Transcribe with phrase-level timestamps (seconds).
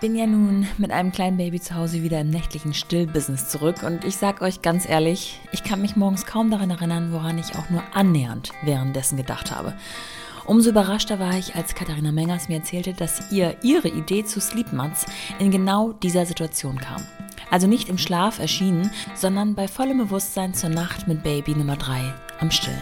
[0.00, 4.04] bin ja nun mit einem kleinen Baby zu Hause wieder im nächtlichen Stillbusiness zurück und
[4.04, 7.68] ich sag euch ganz ehrlich, ich kann mich morgens kaum daran erinnern, woran ich auch
[7.68, 9.74] nur annähernd währenddessen gedacht habe.
[10.46, 15.04] Umso überraschter war ich, als Katharina Mengers mir erzählte, dass ihr ihre Idee zu Sleepmats
[15.38, 17.02] in genau dieser Situation kam.
[17.50, 22.14] Also nicht im Schlaf erschienen, sondern bei vollem Bewusstsein zur Nacht mit Baby Nummer 3
[22.40, 22.80] am Stillen.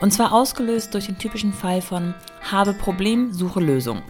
[0.00, 4.02] Und zwar ausgelöst durch den typischen Fall von habe Problem, suche Lösung.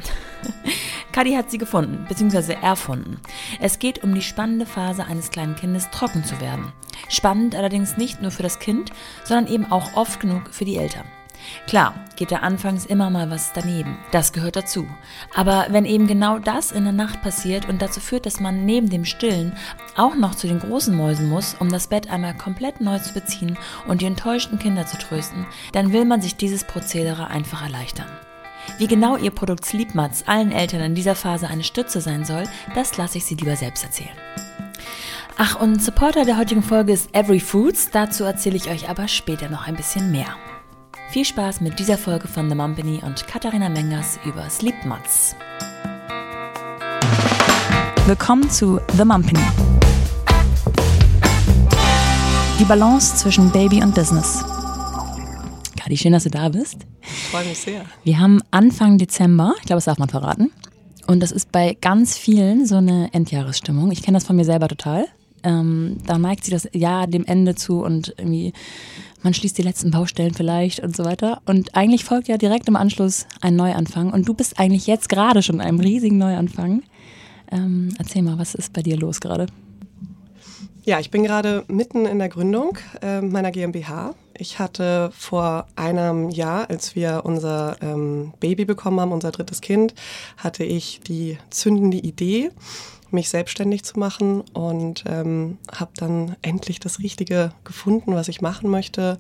[1.13, 3.21] Kadi hat sie gefunden, beziehungsweise erfunden.
[3.61, 6.73] Es geht um die spannende Phase eines kleinen Kindes, trocken zu werden.
[7.09, 8.91] Spannend allerdings nicht nur für das Kind,
[9.25, 11.07] sondern eben auch oft genug für die Eltern.
[11.67, 13.99] Klar, geht da anfangs immer mal was daneben.
[14.11, 14.87] Das gehört dazu.
[15.35, 18.89] Aber wenn eben genau das in der Nacht passiert und dazu führt, dass man neben
[18.89, 19.57] dem Stillen
[19.97, 23.59] auch noch zu den großen Mäusen muss, um das Bett einmal komplett neu zu beziehen
[23.87, 28.09] und die enttäuschten Kinder zu trösten, dann will man sich dieses Prozedere einfach erleichtern.
[28.79, 32.97] Wie genau ihr Produkt Sleepmats allen Eltern in dieser Phase eine Stütze sein soll, das
[32.97, 34.17] lasse ich sie lieber selbst erzählen.
[35.39, 39.49] Ach, und Supporter der heutigen Folge ist Every Foods, dazu erzähle ich euch aber später
[39.49, 40.37] noch ein bisschen mehr.
[41.11, 45.37] Viel Spaß mit dieser Folge von The Mumpany und Katharina Mengers über Sleepmods.
[48.07, 49.41] Willkommen zu The Mumpany.
[52.59, 54.45] Die Balance zwischen Baby und Business.
[55.79, 56.87] Kadi, schön, dass du da bist.
[57.07, 57.85] Ich freue mich sehr.
[58.05, 60.51] Wir haben Anfang Dezember, ich glaube, das darf man verraten.
[61.07, 63.93] Und das ist bei ganz vielen so eine Endjahresstimmung.
[63.93, 65.07] Ich kenne das von mir selber total.
[65.45, 68.53] Ähm, da neigt sich das Jahr dem Ende zu und irgendwie
[69.23, 71.41] man schließt die letzten Baustellen vielleicht und so weiter.
[71.47, 74.13] Und eigentlich folgt ja direkt im Anschluss ein Neuanfang.
[74.13, 76.83] Und du bist eigentlich jetzt gerade schon in einem riesigen Neuanfang.
[77.51, 79.47] Ähm, erzähl mal, was ist bei dir los gerade?
[80.85, 84.15] Ja, ich bin gerade mitten in der Gründung äh, meiner GmbH.
[84.39, 89.95] Ich hatte vor einem Jahr, als wir unser ähm, Baby bekommen haben, unser drittes Kind,
[90.37, 92.51] hatte ich die zündende Idee,
[93.11, 98.69] mich selbstständig zu machen und ähm, habe dann endlich das Richtige gefunden, was ich machen
[98.69, 99.19] möchte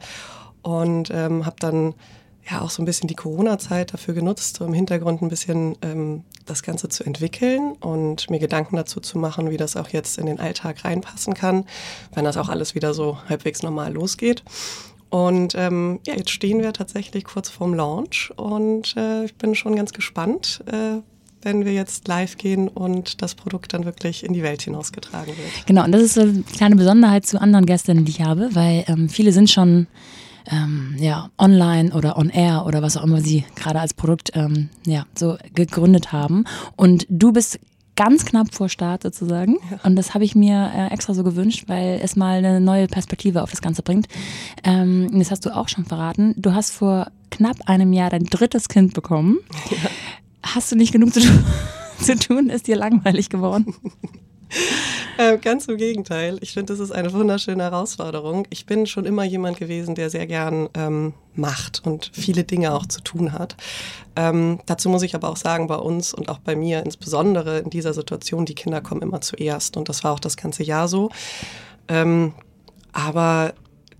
[0.62, 1.94] und ähm, habe dann
[2.50, 6.24] ja auch so ein bisschen die Corona-Zeit dafür genutzt, um im Hintergrund ein bisschen ähm,
[6.44, 10.26] das Ganze zu entwickeln und mir Gedanken dazu zu machen, wie das auch jetzt in
[10.26, 11.64] den Alltag reinpassen kann,
[12.14, 14.44] wenn das auch alles wieder so halbwegs normal losgeht.
[15.08, 19.76] Und ähm, ja, jetzt stehen wir tatsächlich kurz vorm Launch und äh, ich bin schon
[19.76, 21.00] ganz gespannt, äh,
[21.42, 25.66] wenn wir jetzt live gehen und das Produkt dann wirklich in die Welt hinausgetragen wird.
[25.66, 28.84] Genau, und das ist so eine kleine Besonderheit zu anderen Gästen, die ich habe, weil
[28.88, 29.86] ähm, viele sind schon
[30.50, 34.70] ähm, ja, online oder on air oder was auch immer sie gerade als Produkt ähm,
[34.86, 36.44] ja, so gegründet haben.
[36.76, 37.60] Und du bist
[37.96, 39.56] ganz knapp vor Start sozusagen.
[39.70, 39.80] Ja.
[39.82, 43.42] Und das habe ich mir äh, extra so gewünscht, weil es mal eine neue Perspektive
[43.42, 44.06] auf das Ganze bringt.
[44.64, 46.34] Ähm, das hast du auch schon verraten.
[46.36, 49.38] Du hast vor knapp einem Jahr dein drittes Kind bekommen.
[49.70, 49.90] Ja
[50.54, 51.44] hast du nicht genug zu tun?
[52.00, 52.50] zu tun?
[52.50, 53.74] Ist dir langweilig geworden?
[55.18, 56.36] Äh, ganz im Gegenteil.
[56.42, 58.46] Ich finde, das ist eine wunderschöne Herausforderung.
[58.50, 62.84] Ich bin schon immer jemand gewesen, der sehr gern ähm, macht und viele Dinge auch
[62.84, 63.56] zu tun hat.
[64.14, 67.70] Ähm, dazu muss ich aber auch sagen, bei uns und auch bei mir insbesondere in
[67.70, 69.78] dieser Situation, die Kinder kommen immer zuerst.
[69.78, 71.08] Und das war auch das ganze Jahr so.
[71.88, 72.34] Ähm,
[72.92, 73.54] aber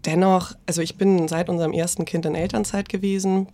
[0.05, 3.49] dennoch, also ich bin seit unserem ersten Kind in Elternzeit gewesen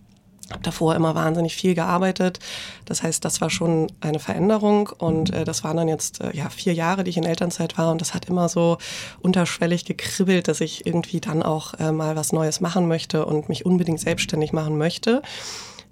[0.51, 2.39] habe davor immer wahnsinnig viel gearbeitet.
[2.85, 6.49] Das heißt, das war schon eine Veränderung und äh, das waren dann jetzt äh, ja
[6.49, 8.77] vier Jahre, die ich in Elternzeit war und das hat immer so
[9.21, 13.65] unterschwellig gekribbelt, dass ich irgendwie dann auch äh, mal was Neues machen möchte und mich
[13.65, 15.21] unbedingt selbstständig machen möchte.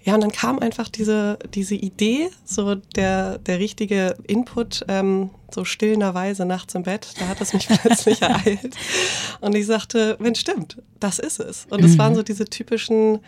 [0.03, 5.63] Ja, und dann kam einfach diese, diese Idee, so der, der richtige Input, ähm, so
[5.63, 8.75] stillenderweise nachts im Bett, da hat es mich plötzlich ereilt.
[9.41, 11.67] Und ich sagte, wenn stimmt, das ist es.
[11.69, 11.97] Und es mhm.
[11.99, 13.19] waren so diese typischen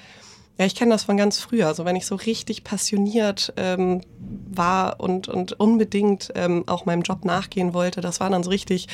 [0.58, 1.68] ja, ich kenne das von ganz früher.
[1.68, 7.25] Also wenn ich so richtig passioniert ähm, war und, und unbedingt ähm, auch meinem Job
[7.25, 8.88] nachgehen wollte, das waren dann so richtig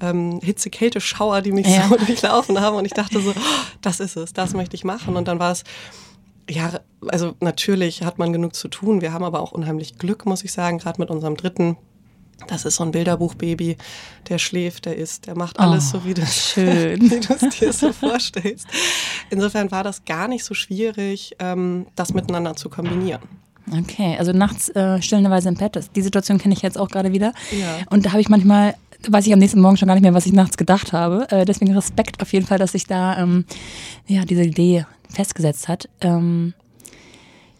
[0.00, 1.88] ähm, Hitze-Kälte-Schauer, die mich ja.
[1.88, 2.76] so durchlaufen haben.
[2.76, 5.16] Und ich dachte so, oh, das ist es, das möchte ich machen.
[5.16, 5.62] Und dann war es,
[6.50, 9.00] ja, also natürlich hat man genug zu tun.
[9.00, 11.76] Wir haben aber auch unheimlich Glück, muss ich sagen, gerade mit unserem dritten
[12.48, 13.76] das ist so ein Bilderbuchbaby,
[14.28, 16.54] der schläft, der isst, der macht alles oh, so, wie du es
[17.58, 18.66] dir so vorstellst.
[19.30, 23.22] Insofern war das gar nicht so schwierig, ähm, das miteinander zu kombinieren.
[23.72, 27.12] Okay, also nachts äh, stillenderweise im Bett, das, die Situation kenne ich jetzt auch gerade
[27.12, 27.32] wieder.
[27.50, 27.78] Ja.
[27.90, 28.76] Und da habe ich manchmal,
[29.08, 31.26] weiß ich am nächsten Morgen schon gar nicht mehr, was ich nachts gedacht habe.
[31.30, 33.44] Äh, deswegen Respekt auf jeden Fall, dass sich da ähm,
[34.06, 35.88] ja, diese Idee festgesetzt hat.
[36.00, 36.54] Ähm,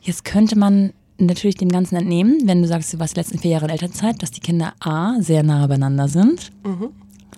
[0.01, 3.53] jetzt könnte man natürlich dem Ganzen entnehmen, wenn du sagst, du warst die letzten vier
[3.53, 6.51] Jahre in Elternzeit, dass die Kinder A, sehr nah beieinander sind.
[6.65, 6.91] Mhm.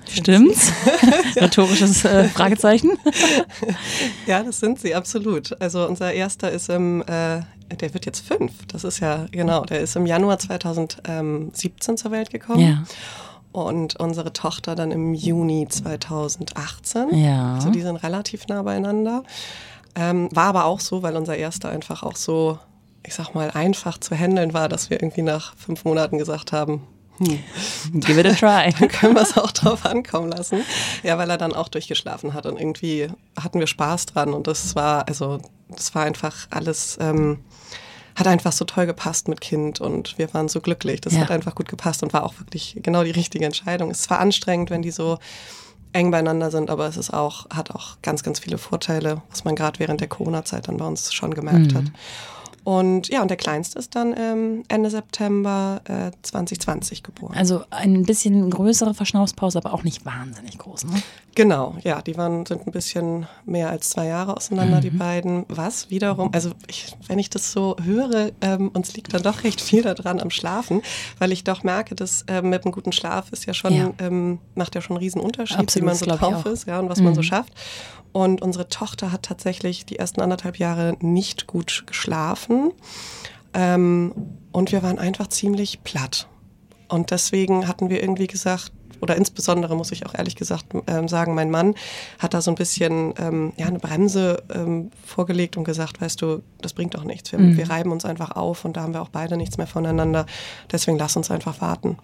[0.08, 0.72] Stimmt's?
[1.36, 2.92] Rhetorisches äh, Fragezeichen.
[4.26, 5.60] ja, das sind sie, absolut.
[5.60, 7.40] Also unser erster ist im, äh,
[7.76, 8.66] der wird jetzt fünf.
[8.68, 12.60] Das ist ja, genau, der ist im Januar 2017 zur Welt gekommen.
[12.60, 12.84] Ja.
[13.52, 17.14] Und unsere Tochter dann im Juni 2018.
[17.14, 17.54] Ja.
[17.54, 19.24] Also die sind relativ nah beieinander.
[19.94, 22.58] Ähm, war aber auch so, weil unser erster einfach auch so,
[23.08, 26.86] ich sag mal, einfach zu handeln war, dass wir irgendwie nach fünf Monaten gesagt haben,
[27.18, 27.42] hm.
[28.00, 28.72] Give it a try.
[28.78, 30.62] Dann können wir es auch drauf ankommen lassen.
[31.02, 34.76] Ja, weil er dann auch durchgeschlafen hat und irgendwie hatten wir Spaß dran und das
[34.76, 37.40] war, also, das war einfach alles, ähm,
[38.14, 41.00] hat einfach so toll gepasst mit Kind und wir waren so glücklich.
[41.00, 41.20] Das ja.
[41.20, 43.90] hat einfach gut gepasst und war auch wirklich genau die richtige Entscheidung.
[43.90, 45.18] Es war anstrengend, wenn die so
[45.92, 49.56] eng beieinander sind, aber es ist auch, hat auch ganz, ganz viele Vorteile, was man
[49.56, 51.76] gerade während der Corona-Zeit dann bei uns schon gemerkt mhm.
[51.76, 51.84] hat.
[52.68, 57.34] Und ja, und der Kleinste ist dann ähm, Ende September äh, 2020 geboren.
[57.34, 61.02] Also ein bisschen größere Verschnaufspause, aber auch nicht wahnsinnig groß, ne?
[61.34, 64.80] Genau, ja, die waren, sind ein bisschen mehr als zwei Jahre auseinander, mhm.
[64.82, 65.46] die beiden.
[65.48, 69.62] Was wiederum, also ich, wenn ich das so höre, ähm, uns liegt dann doch recht
[69.62, 70.82] viel daran am Schlafen,
[71.18, 73.92] weil ich doch merke, dass ähm, mit einem guten Schlaf ist ja schon, ja.
[73.98, 76.90] Ähm, macht ja schon einen riesen Unterschied, Absolut, wie man so drauf ist ja, und
[76.90, 77.04] was mhm.
[77.04, 77.24] man so mhm.
[77.24, 77.54] schafft.
[78.18, 82.72] Und unsere Tochter hat tatsächlich die ersten anderthalb Jahre nicht gut geschlafen.
[83.54, 84.12] Ähm,
[84.50, 86.26] und wir waren einfach ziemlich platt.
[86.88, 91.36] Und deswegen hatten wir irgendwie gesagt, oder insbesondere muss ich auch ehrlich gesagt ähm, sagen,
[91.36, 91.76] mein Mann
[92.18, 96.42] hat da so ein bisschen ähm, ja, eine Bremse ähm, vorgelegt und gesagt, weißt du,
[96.60, 97.30] das bringt doch nichts.
[97.30, 97.56] Wir, mhm.
[97.56, 100.26] wir, reiben uns einfach auf und da haben wir auch beide nichts mehr voneinander.
[100.72, 101.98] Deswegen lass uns einfach warten.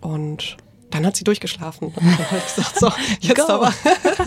[0.00, 0.56] Und
[0.90, 1.92] dann hat sie durchgeschlafen.
[1.94, 2.90] Dann habe ich gesagt, so,
[3.20, 3.72] jetzt aber.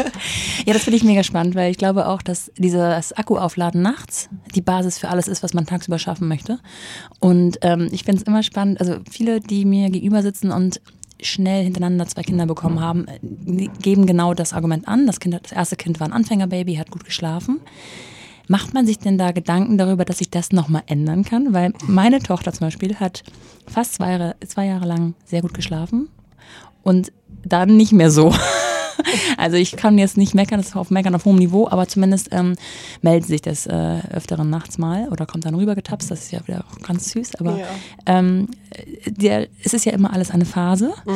[0.66, 4.62] ja, das finde ich mega spannend, weil ich glaube auch, dass dieses Akkuaufladen nachts die
[4.62, 6.60] Basis für alles ist, was man tagsüber schaffen möchte.
[7.20, 10.82] Und ähm, ich finde es immer spannend, also viele, die mir gegenüber sitzen und
[11.22, 15.08] schnell hintereinander zwei Kinder bekommen haben, äh, geben genau das Argument an.
[15.08, 17.60] Das, kind, das erste Kind war ein Anfängerbaby, hat gut geschlafen.
[18.48, 21.54] Macht man sich denn da Gedanken darüber, dass sich das nochmal ändern kann?
[21.54, 23.24] Weil meine Tochter zum Beispiel hat
[23.66, 26.10] fast zwei Jahre, zwei Jahre lang sehr gut geschlafen
[26.84, 27.12] und
[27.44, 28.34] dann nicht mehr so.
[29.38, 32.30] Also ich kann jetzt nicht meckern, das ist auf Meckern auf hohem Niveau, aber zumindest
[32.32, 32.56] ähm,
[33.02, 36.64] meldet sich das äh, öfteren nachts mal oder kommt dann rübergetapst, das ist ja wieder
[36.70, 37.66] auch ganz süß, aber ja.
[38.06, 38.48] ähm,
[39.06, 41.14] der, es ist ja immer alles eine Phase mhm.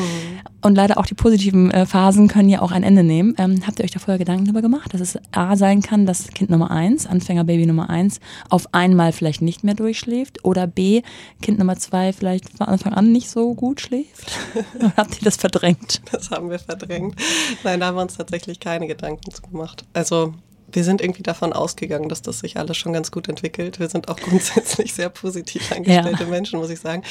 [0.61, 3.33] und leider auch die positiven äh, Phasen können ja auch ein Ende nehmen.
[3.37, 6.27] Ähm, habt ihr euch da vorher Gedanken darüber gemacht, dass es A sein kann, dass
[6.29, 11.01] Kind Nummer eins, Anfängerbaby Nummer eins, auf einmal vielleicht nicht mehr durchschläft oder B,
[11.41, 14.31] Kind Nummer zwei vielleicht von Anfang an nicht so gut schläft?
[14.97, 16.01] habt ihr das verdrängt?
[16.11, 17.15] Das haben wir verdrängt.
[17.63, 19.86] Nein, da haben wir uns tatsächlich keine Gedanken zu gemacht.
[19.94, 20.33] Also
[20.72, 23.80] wir sind irgendwie davon ausgegangen, dass das sich alles schon ganz gut entwickelt.
[23.80, 26.30] Wir sind auch grundsätzlich sehr positiv eingestellte ja.
[26.30, 27.04] Menschen, muss ich sagen.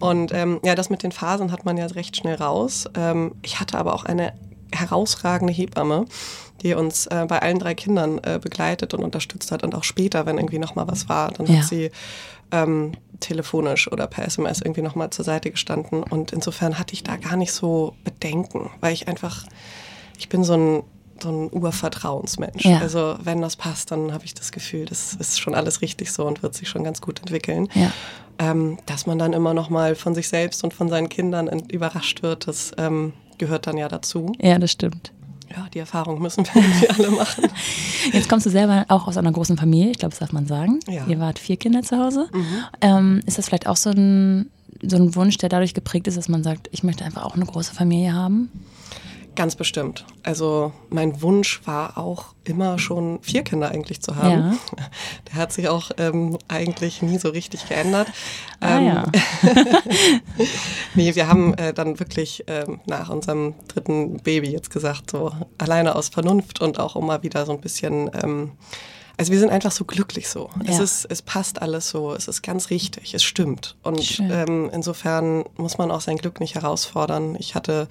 [0.00, 2.88] Und ähm, ja, das mit den Phasen hat man ja recht schnell raus.
[2.96, 4.32] Ähm, ich hatte aber auch eine
[4.72, 6.06] herausragende Hebamme,
[6.62, 10.24] die uns äh, bei allen drei Kindern äh, begleitet und unterstützt hat und auch später,
[10.26, 11.56] wenn irgendwie noch mal was war, dann ja.
[11.56, 11.90] hat sie
[12.52, 17.02] ähm, telefonisch oder per SMS irgendwie noch mal zur Seite gestanden und insofern hatte ich
[17.02, 19.44] da gar nicht so Bedenken, weil ich einfach
[20.22, 20.82] ich bin so ein,
[21.20, 22.64] so ein Urvertrauensmensch.
[22.64, 22.78] Ja.
[22.78, 26.24] Also wenn das passt, dann habe ich das Gefühl, das ist schon alles richtig so
[26.24, 27.68] und wird sich schon ganz gut entwickeln.
[27.74, 27.92] Ja.
[28.38, 32.22] Ähm, dass man dann immer noch mal von sich selbst und von seinen Kindern überrascht
[32.22, 34.32] wird, das ähm, gehört dann ja dazu.
[34.40, 35.12] Ja, das stimmt.
[35.50, 37.44] Ja, die Erfahrung müssen wir alle machen.
[38.12, 40.78] Jetzt kommst du selber auch aus einer großen Familie, ich glaube, das darf man sagen.
[40.88, 41.04] Ja.
[41.06, 42.28] Ihr wart vier Kinder zu Hause.
[42.32, 42.64] Mhm.
[42.80, 44.50] Ähm, ist das vielleicht auch so ein,
[44.82, 47.44] so ein Wunsch, der dadurch geprägt ist, dass man sagt, ich möchte einfach auch eine
[47.44, 48.50] große Familie haben?
[49.34, 50.04] Ganz bestimmt.
[50.22, 54.30] Also mein Wunsch war auch immer schon vier Kinder eigentlich zu haben.
[54.52, 54.56] Ja.
[55.28, 58.08] Der hat sich auch ähm, eigentlich nie so richtig geändert.
[58.60, 59.04] Ah, ähm, ja.
[60.94, 65.96] nee, wir haben äh, dann wirklich ähm, nach unserem dritten Baby jetzt gesagt, so alleine
[65.96, 68.52] aus Vernunft und auch mal wieder so ein bisschen ähm,
[69.18, 70.50] also wir sind einfach so glücklich so.
[70.64, 70.72] Ja.
[70.72, 73.76] Es, ist, es passt alles so, es ist ganz richtig, es stimmt.
[73.82, 77.36] Und ähm, insofern muss man auch sein Glück nicht herausfordern.
[77.38, 77.88] Ich hatte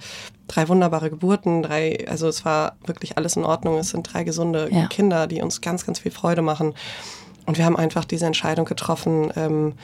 [0.52, 3.78] drei wunderbare Geburten, drei, also es war wirklich alles in Ordnung.
[3.78, 4.86] Es sind drei gesunde ja.
[4.86, 6.74] Kinder, die uns ganz, ganz viel Freude machen.
[7.46, 9.74] Und wir haben einfach diese Entscheidung getroffen, ähm,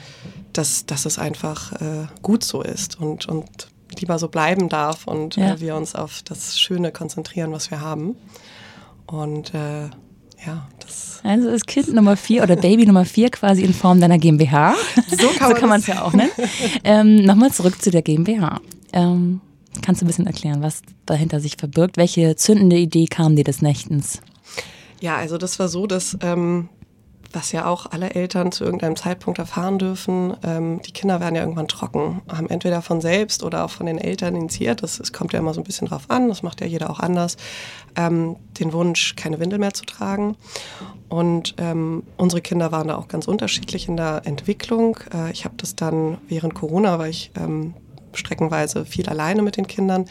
[0.52, 5.36] dass, dass es einfach äh, gut so ist und, und lieber so bleiben darf und
[5.36, 5.54] ja.
[5.54, 8.16] äh, wir uns auf das Schöne konzentrieren, was wir haben.
[9.06, 9.88] Und äh,
[10.46, 11.20] ja, das.
[11.24, 14.74] Also ist Kind Nummer vier oder Baby Nummer vier quasi in Form deiner GmbH.
[15.08, 16.30] So kann man es ja auch nennen.
[16.84, 18.60] Ähm, Nochmal zurück zu der GmbH.
[18.92, 19.40] Ähm,
[19.82, 21.96] kannst du ein bisschen erklären, was dahinter sich verbirgt?
[21.96, 24.20] Welche zündende Idee kam dir des Nächtens?
[25.00, 26.68] Ja, also das war so, dass ähm,
[27.32, 31.42] was ja auch alle Eltern zu irgendeinem Zeitpunkt erfahren dürfen, ähm, die Kinder werden ja
[31.42, 35.32] irgendwann trocken, haben entweder von selbst oder auch von den Eltern initiiert, das, das kommt
[35.32, 37.36] ja immer so ein bisschen drauf an, das macht ja jeder auch anders,
[37.96, 40.36] ähm, den Wunsch, keine Windel mehr zu tragen.
[41.08, 44.98] Und ähm, unsere Kinder waren da auch ganz unterschiedlich in der Entwicklung.
[45.12, 47.74] Äh, ich habe das dann während Corona, weil ich ähm,
[48.14, 50.06] streckenweise viel alleine mit den Kindern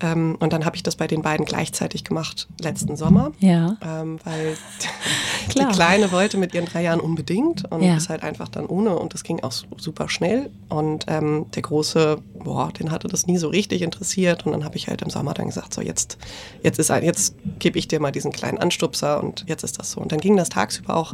[0.00, 3.32] ähm, und dann habe ich das bei den beiden gleichzeitig gemacht letzten Sommer.
[3.40, 3.76] Ja.
[3.82, 4.56] Ähm, weil
[5.54, 7.96] die Kleine wollte mit ihren drei Jahren unbedingt und ja.
[7.96, 10.50] ist halt einfach dann ohne und das ging auch super schnell.
[10.68, 14.46] Und ähm, der Große, boah, den hatte das nie so richtig interessiert.
[14.46, 16.16] Und dann habe ich halt im Sommer dann gesagt, so jetzt,
[16.62, 19.92] jetzt ist ein, jetzt gebe ich dir mal diesen kleinen Anstupser und jetzt ist das
[19.92, 20.00] so.
[20.00, 21.12] Und dann ging das tagsüber auch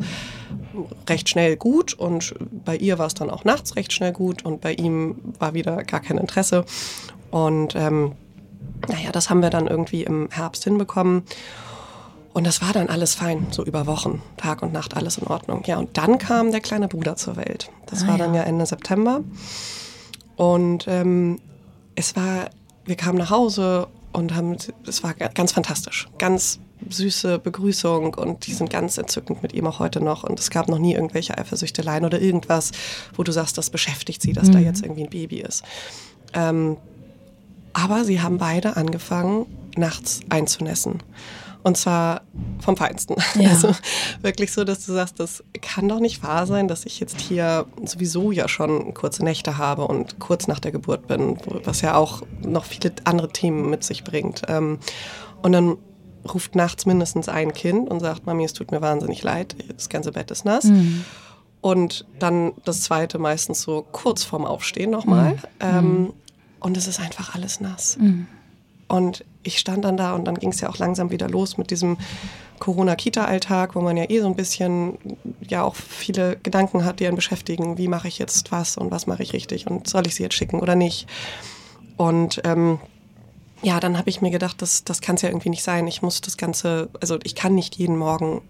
[1.08, 4.60] recht schnell gut und bei ihr war es dann auch nachts recht schnell gut und
[4.60, 6.64] bei ihm war wieder gar kein Interesse.
[7.30, 8.12] Und ähm,
[8.88, 11.22] naja, das haben wir dann irgendwie im Herbst hinbekommen.
[12.32, 15.62] Und das war dann alles fein, so über Wochen, Tag und Nacht, alles in Ordnung.
[15.66, 17.70] Ja, und dann kam der kleine Bruder zur Welt.
[17.86, 19.20] Das ah, war dann ja Ende September.
[20.34, 21.40] Und ähm,
[21.94, 22.50] es war,
[22.84, 26.08] wir kamen nach Hause und haben, es war ganz fantastisch.
[26.18, 30.24] Ganz süße Begrüßung und die sind ganz entzückend mit ihm auch heute noch.
[30.24, 32.72] Und es gab noch nie irgendwelche Eifersüchteleien oder irgendwas,
[33.14, 34.52] wo du sagst, das beschäftigt sie, dass mhm.
[34.52, 35.62] da jetzt irgendwie ein Baby ist.
[36.32, 36.76] Ähm,
[37.74, 41.02] aber sie haben beide angefangen, nachts einzunässen.
[41.62, 42.22] Und zwar
[42.60, 43.16] vom Feinsten.
[43.34, 43.50] Ja.
[43.54, 43.74] Also
[44.20, 47.66] wirklich so, dass du sagst, das kann doch nicht wahr sein, dass ich jetzt hier
[47.84, 52.22] sowieso ja schon kurze Nächte habe und kurz nach der Geburt bin, was ja auch
[52.42, 54.42] noch viele andere Themen mit sich bringt.
[54.48, 54.78] Ähm,
[55.42, 55.76] und dann
[56.32, 60.12] ruft nachts mindestens ein Kind und sagt, Mami, es tut mir wahnsinnig leid, das ganze
[60.12, 60.64] Bett ist nass.
[60.64, 61.04] Mhm.
[61.60, 65.32] Und dann das zweite meistens so kurz vorm Aufstehen nochmal.
[65.32, 65.38] Mhm.
[65.60, 66.12] Ähm,
[66.64, 67.98] und es ist einfach alles nass.
[67.98, 68.26] Mhm.
[68.88, 71.70] Und ich stand dann da und dann ging es ja auch langsam wieder los mit
[71.70, 71.98] diesem
[72.58, 74.96] Corona-Kita-Alltag, wo man ja eh so ein bisschen
[75.46, 77.76] ja auch viele Gedanken hat, die einen beschäftigen.
[77.76, 80.36] Wie mache ich jetzt was und was mache ich richtig und soll ich sie jetzt
[80.36, 81.06] schicken oder nicht?
[81.98, 82.78] Und ähm,
[83.62, 85.86] ja, dann habe ich mir gedacht, das, das kann es ja irgendwie nicht sein.
[85.86, 88.40] Ich muss das Ganze, also ich kann nicht jeden Morgen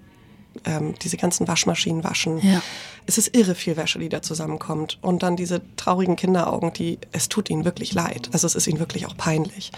[0.65, 2.41] ähm, diese ganzen Waschmaschinen waschen.
[2.41, 2.63] Ja.
[3.07, 4.99] Es ist irre viel Wäsche, die da zusammenkommt.
[5.03, 8.31] Und dann diese traurigen Kinderaugen, die, es tut ihnen wirklich leid.
[8.33, 9.73] Also es ist ihnen wirklich auch peinlich.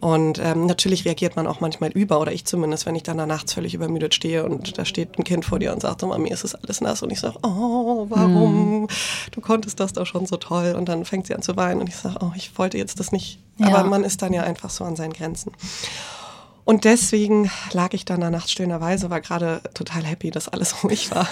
[0.00, 3.24] Und ähm, natürlich reagiert man auch manchmal über, oder ich zumindest, wenn ich dann da
[3.24, 6.28] nachts völlig übermüdet stehe und da steht ein Kind vor dir und sagt, so, Mami,
[6.28, 7.02] ist es alles nass?
[7.02, 8.82] Und ich sage, oh, warum?
[8.82, 8.88] Mm.
[9.30, 10.74] Du konntest das doch schon so toll.
[10.76, 13.12] Und dann fängt sie an zu weinen und ich sage, oh, ich wollte jetzt das
[13.12, 13.38] nicht.
[13.56, 13.68] Ja.
[13.68, 15.52] Aber man ist dann ja einfach so an seinen Grenzen.
[16.64, 21.10] Und deswegen lag ich dann da nachts stillerweise, war gerade total happy, dass alles ruhig
[21.10, 21.28] war.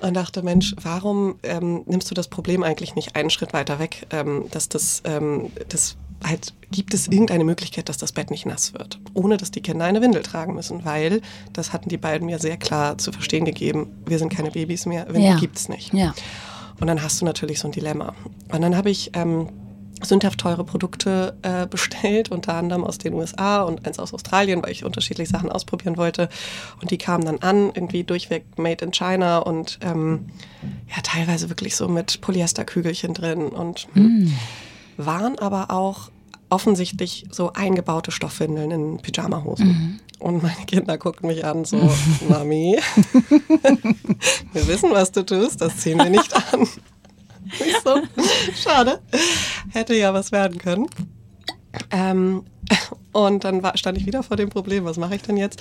[0.00, 4.06] und dachte, Mensch, warum ähm, nimmst du das Problem eigentlich nicht einen Schritt weiter weg,
[4.10, 8.74] ähm, dass das, ähm, das halt, gibt es irgendeine Möglichkeit, dass das Bett nicht nass
[8.74, 12.38] wird, ohne dass die Kinder eine Windel tragen müssen, weil das hatten die beiden mir
[12.38, 15.38] sehr klar zu verstehen gegeben, wir sind keine Babys mehr, Windel ja.
[15.38, 15.94] gibt es nicht.
[15.94, 16.14] Ja.
[16.80, 18.14] Und dann hast du natürlich so ein Dilemma.
[18.52, 19.48] Und dann habe ich ähm,
[20.02, 24.72] sündhaft teure Produkte äh, bestellt, unter anderem aus den USA und eins aus Australien, weil
[24.72, 26.28] ich unterschiedliche Sachen ausprobieren wollte.
[26.80, 30.26] Und die kamen dann an, irgendwie durchweg made in China und ähm,
[30.94, 34.28] ja, teilweise wirklich so mit Polyesterkügelchen drin und mm.
[34.96, 36.10] waren aber auch
[36.50, 39.66] offensichtlich so eingebaute Stoffwindeln in Pyjamahosen.
[39.66, 40.00] Mhm.
[40.20, 41.76] Und meine Kinder gucken mich an, so,
[42.28, 42.78] Mami,
[44.52, 46.66] wir wissen, was du tust, das ziehen wir nicht an.
[47.60, 48.02] Nicht so.
[48.54, 49.00] Schade.
[49.70, 50.88] Hätte ja was werden können.
[51.90, 52.44] Ähm,
[53.12, 55.60] und dann war, stand ich wieder vor dem Problem, was mache ich denn jetzt?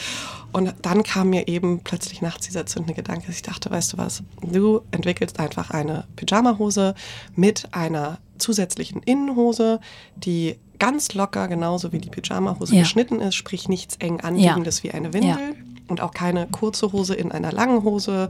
[0.51, 3.97] Und dann kam mir eben plötzlich nachts dieser zündende Gedanke, dass ich dachte, weißt du
[3.97, 6.95] was, du entwickelst einfach eine Pyjamahose
[7.35, 9.79] mit einer zusätzlichen Innenhose,
[10.15, 12.81] die ganz locker, genauso wie die Pyjamahose ja.
[12.81, 14.83] geschnitten ist, sprich nichts eng anliegendes ja.
[14.83, 15.29] wie eine Windel.
[15.29, 18.30] Ja und auch keine kurze Hose in einer langen Hose.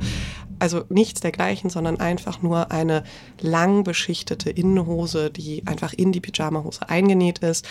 [0.60, 3.04] Also nichts dergleichen, sondern einfach nur eine
[3.40, 7.66] lang beschichtete Innenhose, die einfach in die Pyjamahose eingenäht ist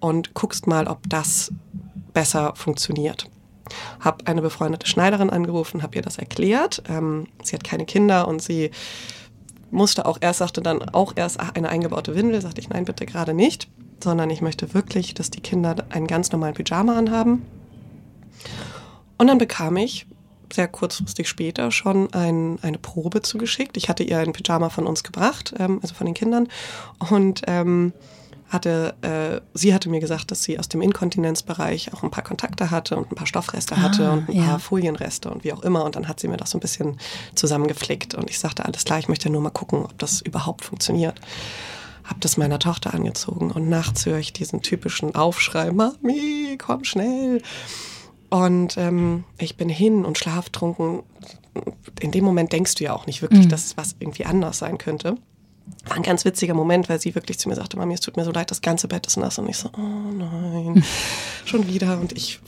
[0.00, 1.52] und guckst mal, ob das
[2.12, 3.28] besser funktioniert.
[4.00, 6.82] Hab eine befreundete Schneiderin angerufen, habe ihr das erklärt.
[6.88, 8.70] Ähm, sie hat keine Kinder und sie
[9.70, 12.40] musste auch erst, sagte dann auch erst eine eingebaute Windel.
[12.40, 13.68] Sagte ich, nein, bitte gerade nicht,
[14.02, 17.44] sondern ich möchte wirklich, dass die Kinder einen ganz normalen Pyjama anhaben.
[19.18, 20.06] Und dann bekam ich
[20.52, 23.76] sehr kurzfristig später schon ein, eine Probe zugeschickt.
[23.76, 26.48] Ich hatte ihr ein Pyjama von uns gebracht, ähm, also von den Kindern.
[27.10, 27.92] Und ähm,
[28.48, 32.70] hatte, äh, sie hatte mir gesagt, dass sie aus dem Inkontinenzbereich auch ein paar Kontakte
[32.70, 34.44] hatte und ein paar Stoffreste ah, hatte und ein ja.
[34.44, 35.84] paar Folienreste und wie auch immer.
[35.84, 36.98] Und dann hat sie mir das so ein bisschen
[37.34, 38.14] zusammengeflickt.
[38.14, 41.20] Und ich sagte, alles klar, ich möchte nur mal gucken, ob das überhaupt funktioniert.
[42.04, 47.42] Hab das meiner Tochter angezogen und nachts höre ich diesen typischen Aufschrei, Mami, komm schnell.
[48.30, 51.02] Und ähm, ich bin hin und schlaftrunken
[52.00, 53.48] in dem Moment denkst du ja auch nicht wirklich, Mhm.
[53.48, 55.16] dass was irgendwie anders sein könnte.
[55.86, 58.24] War ein ganz witziger Moment, weil sie wirklich zu mir sagte, Mami, es tut mir
[58.24, 59.38] so leid, das ganze Bett ist nass.
[59.38, 60.84] Und ich so, oh nein,
[61.44, 61.98] schon wieder.
[62.00, 62.40] Und ich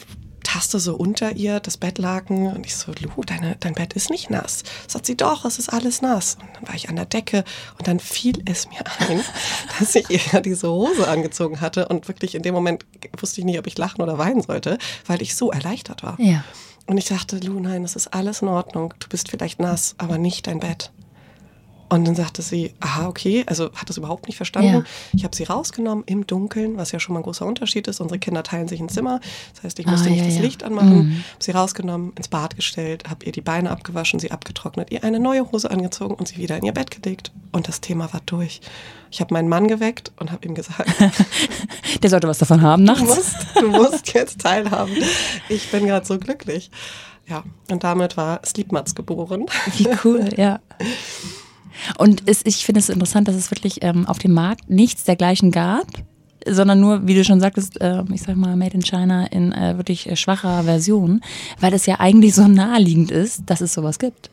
[0.51, 4.31] taste so unter ihr das Bettlaken und ich so, Lu, deine, dein Bett ist nicht
[4.31, 4.65] nass.
[4.89, 6.39] Sagt sie, doch, es ist alles nass.
[6.41, 7.45] Und dann war ich an der Decke
[7.79, 9.23] und dann fiel es mir ein,
[9.79, 12.85] dass ich ihr diese Hose angezogen hatte und wirklich in dem Moment
[13.19, 16.19] wusste ich nicht, ob ich lachen oder weinen sollte, weil ich so erleichtert war.
[16.21, 16.45] Ja.
[16.87, 18.93] Und ich sagte, Lu, nein, es ist alles in Ordnung.
[18.99, 20.91] Du bist vielleicht nass, aber nicht dein Bett.
[21.93, 24.73] Und dann sagte sie, aha, okay, also hat das überhaupt nicht verstanden.
[24.75, 24.83] Ja.
[25.13, 28.01] Ich habe sie rausgenommen im Dunkeln, was ja schon mal ein großer Unterschied ist.
[28.01, 29.21] Unsere Kinder teilen sich ein Zimmer.
[29.55, 30.41] Das heißt, ich musste Ah, nicht ja, das ja.
[30.43, 30.89] Licht anmachen.
[31.09, 31.13] Mhm.
[31.33, 35.19] Habe sie rausgenommen, ins Bad gestellt, habe ihr die Beine abgewaschen, sie abgetrocknet, ihr eine
[35.19, 37.33] neue Hose angezogen und sie wieder in ihr Bett gelegt.
[37.51, 38.61] Und das Thema war durch.
[39.11, 40.89] Ich habe meinen Mann geweckt und habe ihm gesagt,
[42.03, 43.03] Der sollte was davon haben du nachts.
[43.03, 44.95] musst, du musst jetzt teilhaben.
[45.49, 46.71] Ich bin gerade so glücklich.
[47.27, 49.47] Ja, und damit war Sleepmats geboren.
[49.77, 50.61] Wie cool, ja.
[51.99, 55.51] Und es, ich finde es interessant, dass es wirklich ähm, auf dem Markt nichts dergleichen
[55.51, 55.87] gab,
[56.47, 59.77] sondern nur, wie du schon sagtest, äh, ich sag mal, Made in China in äh,
[59.77, 61.23] wirklich äh, schwacher Version,
[61.61, 64.31] weil es ja eigentlich so naheliegend ist, dass es sowas gibt.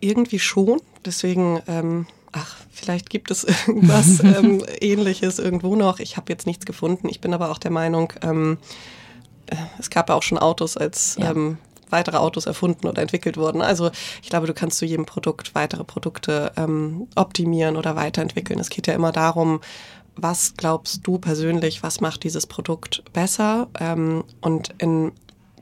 [0.00, 0.80] Irgendwie schon.
[1.04, 5.98] Deswegen, ähm, ach, vielleicht gibt es irgendwas ähm, Ähnliches irgendwo noch.
[5.98, 7.08] Ich habe jetzt nichts gefunden.
[7.08, 8.58] Ich bin aber auch der Meinung, ähm,
[9.46, 11.30] äh, es gab ja auch schon Autos als Ja.
[11.30, 11.58] ähm,
[11.90, 13.62] weitere Autos erfunden oder entwickelt wurden.
[13.62, 13.90] Also
[14.22, 18.58] ich glaube, du kannst zu jedem Produkt weitere Produkte ähm, optimieren oder weiterentwickeln.
[18.58, 19.60] Es geht ja immer darum,
[20.16, 23.68] was glaubst du persönlich, was macht dieses Produkt besser?
[23.78, 25.12] Ähm, und in,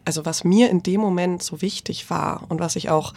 [0.04, 3.14] also was mir in dem Moment so wichtig war und was ich auch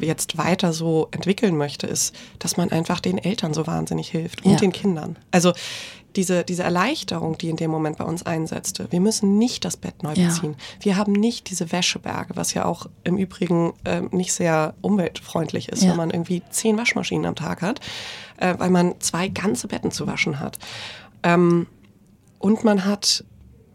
[0.00, 4.52] jetzt weiter so entwickeln möchte, ist, dass man einfach den Eltern so wahnsinnig hilft und
[4.52, 4.56] Ja.
[4.58, 5.16] den Kindern.
[5.32, 5.52] Also
[6.16, 8.86] diese, diese Erleichterung, die in dem Moment bei uns einsetzte.
[8.90, 10.28] Wir müssen nicht das Bett neu Ja.
[10.28, 10.56] beziehen.
[10.80, 15.82] Wir haben nicht diese Wäscheberge, was ja auch im Übrigen ähm, nicht sehr umweltfreundlich ist,
[15.82, 15.90] Ja.
[15.90, 17.80] wenn man irgendwie zehn Waschmaschinen am Tag hat,
[18.38, 20.58] äh, weil man zwei ganze Betten zu waschen hat.
[21.22, 21.66] Ähm,
[22.38, 23.24] und man hat,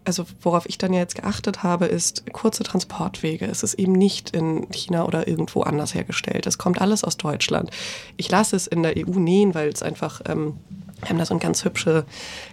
[0.05, 3.45] also worauf ich dann ja jetzt geachtet habe, ist kurze Transportwege.
[3.45, 6.47] Es ist eben nicht in China oder irgendwo anders hergestellt.
[6.47, 7.69] Es kommt alles aus Deutschland.
[8.17, 10.57] Ich lasse es in der EU nähen, weil es einfach, ähm,
[11.09, 12.05] haben da so eine ganz hübsche,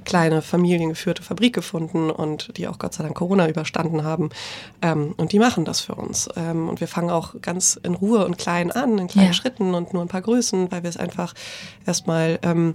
[0.05, 4.31] kleine, familiengeführte Fabrik gefunden und die auch Gott sei Dank Corona überstanden haben.
[4.83, 6.29] Ähm, und die machen das für uns.
[6.37, 9.33] Ähm, und wir fangen auch ganz in Ruhe und klein an, in kleinen Ja.
[9.33, 11.35] Schritten und nur ein paar Größen, weil wir es einfach
[11.87, 12.75] erstmal ähm,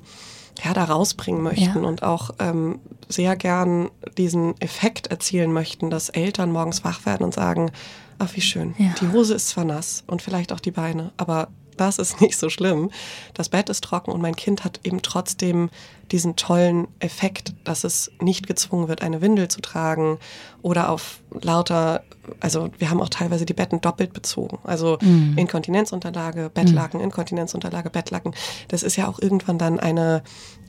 [0.64, 1.88] ja, da rausbringen möchten Ja.
[1.90, 7.34] und auch ähm, sehr gern diesen Effekt erzielen möchten, dass Eltern morgens wach werden und
[7.34, 7.72] sagen,
[8.20, 8.94] ach wie schön, Ja.
[9.02, 12.50] die Hose ist zwar nass und vielleicht auch die Beine, aber das ist nicht so
[12.50, 12.92] schlimm.
[13.34, 15.70] Das Bett ist trocken und mein Kind hat eben trotzdem
[16.12, 20.20] diesen tollen Effekt, dass es nicht gezwungen wird, eine Windel zu tragen
[20.62, 22.04] oder auf lauter,
[22.40, 24.60] also wir haben auch teilweise die Betten doppelt bezogen.
[24.64, 25.00] Also
[25.36, 28.36] Inkontinenzunterlage, Bettlaken, Inkontinenzunterlage, Bettlaken.
[28.68, 30.22] Das ist ja auch irgendwann dann eine,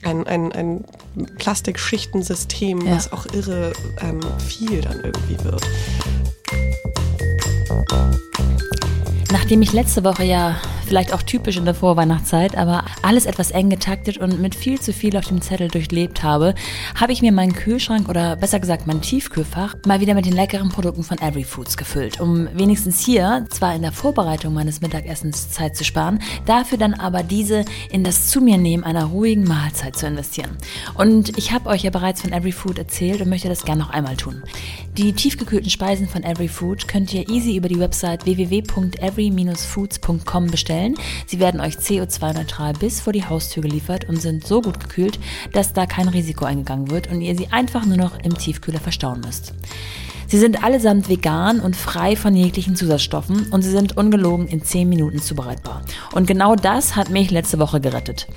[0.03, 0.85] ein, ein, ein
[1.37, 2.95] Plastikschichtensystem, Ja.
[2.95, 5.61] was auch irre ähm, viel dann irgendwie wird.
[9.31, 10.55] Nachdem ich letzte Woche ja
[10.87, 14.93] vielleicht auch typisch in der Vorweihnachtszeit, aber alles etwas eng getaktet und mit viel zu
[14.93, 16.55] viel auf dem Zettel durchlebt habe,
[16.95, 20.69] habe ich mir meinen Kühlschrank oder besser gesagt mein Tiefkühlfach mal wieder mit den leckeren
[20.69, 25.75] Produkten von Every Foods gefüllt, um wenigstens hier zwar in der Vorbereitung meines Mittagessens Zeit
[25.75, 30.07] zu sparen, dafür dann aber diese in das zu mir nehmen einer ruhigen Mahlzeit zu
[30.07, 30.57] investieren.
[30.95, 33.89] Und ich habe euch ja bereits von Every Food erzählt und möchte das gerne noch
[33.89, 34.43] einmal tun.
[34.97, 40.76] Die tiefgekühlten Speisen von Every Food könnt ihr easy über die Website www.every-foods.com bestellen.
[41.25, 45.19] Sie werden euch CO2-neutral bis vor die Haustür geliefert und sind so gut gekühlt,
[45.53, 49.21] dass da kein Risiko eingegangen wird und ihr sie einfach nur noch im Tiefkühler verstauen
[49.21, 49.53] müsst.
[50.27, 54.89] Sie sind allesamt vegan und frei von jeglichen Zusatzstoffen und sie sind ungelogen in 10
[54.89, 55.83] Minuten zubereitbar.
[56.13, 58.27] Und genau das hat mich letzte Woche gerettet.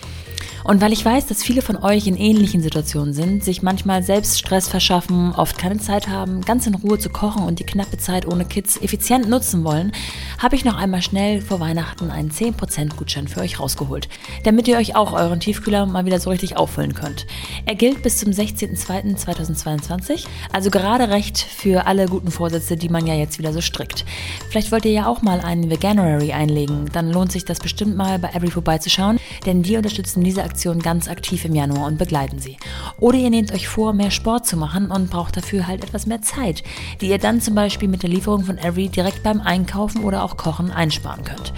[0.65, 4.39] Und weil ich weiß, dass viele von euch in ähnlichen Situationen sind, sich manchmal selbst
[4.39, 8.27] Stress verschaffen, oft keine Zeit haben, ganz in Ruhe zu kochen und die knappe Zeit
[8.27, 9.93] ohne Kids effizient nutzen wollen,
[10.39, 14.09] habe ich noch einmal schnell vor Weihnachten einen 10% Gutschein für euch rausgeholt,
[14.45, 17.27] damit ihr euch auch euren Tiefkühler mal wieder so richtig auffüllen könnt.
[17.67, 23.15] Er gilt bis zum 16.02.2022, also gerade recht für alle guten Vorsätze, die man ja
[23.15, 24.05] jetzt wieder so strickt.
[24.51, 28.19] Vielleicht wollt ihr ja auch mal einen Veganuary einlegen, dann lohnt sich das bestimmt mal
[28.19, 32.57] bei Every vorbeizuschauen, denn die unterstützen diese Aktion ganz aktiv im Januar und begleiten sie.
[32.99, 36.23] Oder ihr nehmt euch vor, mehr Sport zu machen und braucht dafür halt etwas mehr
[36.23, 36.65] Zeit,
[37.01, 40.37] die ihr dann zum Beispiel mit der Lieferung von Every direkt beim Einkaufen oder auch
[40.37, 41.53] Kochen einsparen könnt.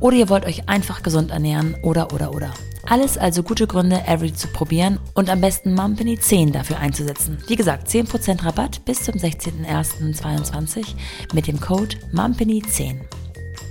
[0.00, 2.54] Oder ihr wollt euch einfach gesund ernähren oder oder oder.
[2.86, 7.36] Alles also gute Gründe, Every zu probieren und am besten Mumpany 10 dafür einzusetzen.
[7.46, 10.94] Wie gesagt, 10% Rabatt bis zum 16.01.22
[11.34, 12.98] mit dem Code Mumpany 10.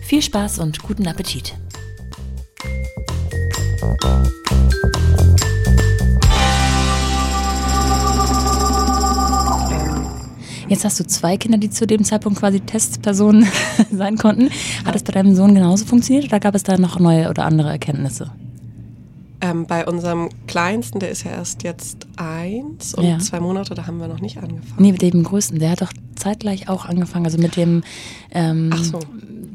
[0.04, 1.56] Viel Spaß und guten Appetit.
[10.69, 13.47] Jetzt hast du zwei Kinder, die zu dem Zeitpunkt quasi Testpersonen
[13.91, 14.50] sein konnten.
[14.86, 17.69] Hat es bei deinem Sohn genauso funktioniert oder gab es da noch neue oder andere
[17.69, 18.32] Erkenntnisse?
[19.39, 23.19] Ähm, bei unserem Kleinsten, der ist ja erst jetzt eins und ja.
[23.19, 24.76] zwei Monate, da haben wir noch nicht angefangen.
[24.78, 27.84] Nee, mit dem Größten, der hat doch zeitgleich auch angefangen, also mit dem
[28.32, 29.00] ähm, so.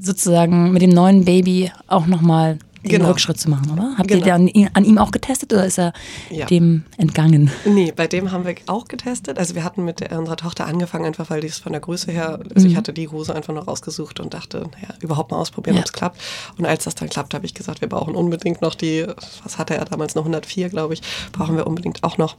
[0.00, 3.08] sozusagen mit dem neuen Baby auch nochmal den genau.
[3.08, 3.94] Rückschritt zu machen, oder?
[3.96, 4.26] Habt genau.
[4.26, 5.92] ihr an, an, ihm auch getestet oder ist er
[6.30, 6.46] ja.
[6.46, 7.50] dem entgangen?
[7.64, 9.38] Nee, bei dem haben wir auch getestet.
[9.38, 12.10] Also wir hatten mit der, unserer Tochter angefangen, einfach weil die es von der Größe
[12.10, 12.72] her, also mhm.
[12.72, 15.82] ich hatte die Hose einfach noch rausgesucht und dachte, naja, überhaupt mal ausprobieren, ja.
[15.82, 16.20] ob es klappt.
[16.58, 19.06] Und als das dann klappt, habe ich gesagt, wir brauchen unbedingt noch die,
[19.42, 22.36] was hatte er damals noch, 104, glaube ich, brauchen wir unbedingt auch noch.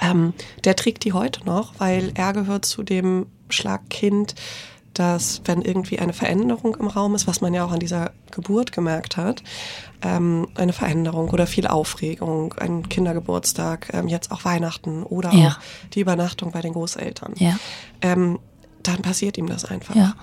[0.00, 0.32] Ähm,
[0.64, 4.34] der trägt die heute noch, weil er gehört zu dem Schlagkind,
[4.94, 8.72] dass wenn irgendwie eine Veränderung im Raum ist, was man ja auch an dieser Geburt
[8.72, 9.42] gemerkt hat,
[10.02, 15.48] ähm, eine Veränderung oder viel Aufregung, ein Kindergeburtstag, ähm, jetzt auch Weihnachten oder ja.
[15.48, 15.58] auch
[15.92, 17.34] die Übernachtung bei den Großeltern.
[17.36, 17.58] Ja.
[18.00, 18.38] Ähm,
[18.88, 19.94] dann passiert ihm das einfach.
[19.94, 20.14] Ja.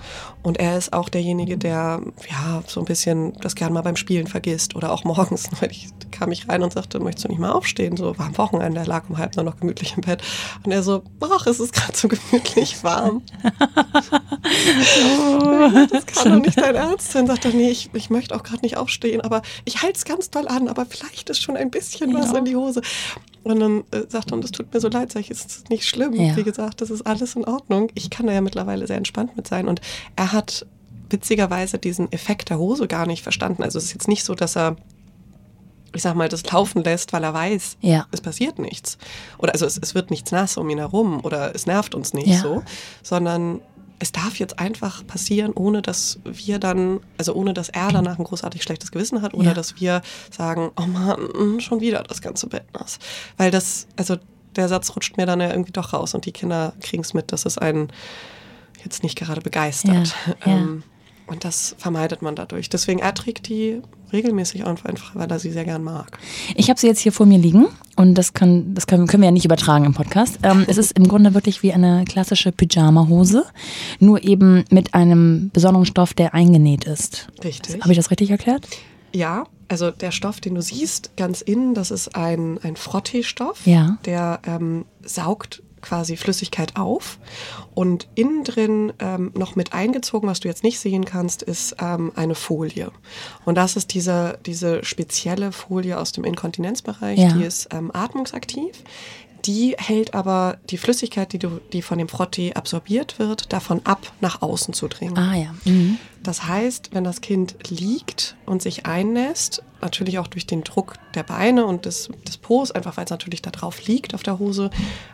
[0.42, 4.26] Und er ist auch derjenige, der ja so ein bisschen das gern mal beim Spielen
[4.26, 5.48] vergisst oder auch morgens.
[5.72, 7.96] Ich kam ich rein und sagte, möchtest du nicht mal aufstehen?
[7.96, 10.22] So war am Wochenende, er lag um halb nur noch gemütlich im Bett.
[10.62, 13.22] Und er so, ach, es ist gerade so gemütlich warm.
[15.90, 17.26] das kann doch nicht dein Ernst sein.
[17.26, 20.30] Sagt er, nee, ich, ich möchte auch gerade nicht aufstehen, aber ich halte es ganz
[20.30, 22.82] toll an, aber vielleicht ist schon ein bisschen was in die Hose.
[23.44, 25.70] Und dann äh, sagt er, und es tut mir so leid, sag ich, es ist
[25.70, 26.14] nicht schlimm.
[26.14, 26.36] Ja.
[26.36, 27.90] Wie gesagt, das ist alles in Ordnung.
[27.94, 29.68] Ich kann da ja mittlerweile sehr entspannt mit sein.
[29.68, 29.80] Und
[30.16, 30.66] er hat
[31.10, 33.62] witzigerweise diesen Effekt der Hose gar nicht verstanden.
[33.62, 34.76] Also es ist jetzt nicht so, dass er
[35.94, 38.06] ich sag mal, das laufen lässt, weil er weiß, ja.
[38.12, 38.98] es passiert nichts.
[39.38, 42.28] Oder also es, es, wird nichts nass um ihn herum oder es nervt uns nicht
[42.28, 42.40] ja.
[42.40, 42.62] so,
[43.02, 43.60] sondern
[44.02, 48.24] es darf jetzt einfach passieren, ohne dass wir dann, also ohne dass er danach ein
[48.24, 49.54] großartig schlechtes Gewissen hat oder ja.
[49.54, 52.98] dass wir sagen, oh Mann, hm, schon wieder das ganze Bett nass.
[53.36, 54.16] Weil das, also
[54.56, 57.30] der Satz rutscht mir dann ja irgendwie doch raus und die Kinder kriegen es mit,
[57.30, 57.92] dass es einen
[58.82, 60.14] jetzt nicht gerade begeistert.
[60.26, 60.34] Ja.
[60.46, 60.82] Ähm,
[61.28, 62.68] und das vermeidet man dadurch.
[62.68, 63.80] Deswegen er trägt die
[64.12, 66.18] regelmäßig einfach, weil er sie sehr gern mag.
[66.56, 69.28] Ich habe sie jetzt hier vor mir liegen und das, kann, das können, können wir
[69.28, 70.38] ja nicht übertragen im Podcast.
[70.42, 73.44] Ähm, es ist im Grunde wirklich wie eine klassische Pyjama-Hose,
[74.00, 77.28] nur eben mit einem besonderen Stoff, der eingenäht ist.
[77.42, 77.80] Richtig.
[77.80, 78.66] Habe ich das richtig erklärt?
[79.14, 83.98] Ja, also der Stoff, den du siehst, ganz innen, das ist ein, ein Frottee-Stoff, ja.
[84.04, 87.18] der ähm, saugt quasi Flüssigkeit auf.
[87.74, 92.12] Und innen drin ähm, noch mit eingezogen, was du jetzt nicht sehen kannst, ist ähm,
[92.14, 92.90] eine Folie.
[93.44, 97.32] Und das ist diese, diese spezielle Folie aus dem Inkontinenzbereich, ja.
[97.32, 98.82] die ist ähm, atmungsaktiv.
[99.44, 104.12] Die hält aber die Flüssigkeit, die, du, die von dem Frottee absorbiert wird, davon ab,
[104.20, 105.18] nach außen zu dringen.
[105.18, 105.54] Ah ja.
[105.64, 105.98] Mhm.
[106.22, 111.24] Das heißt, wenn das Kind liegt und sich einnässt, natürlich auch durch den Druck der
[111.24, 114.70] Beine und des, des Po's, einfach weil es natürlich da drauf liegt auf der Hose,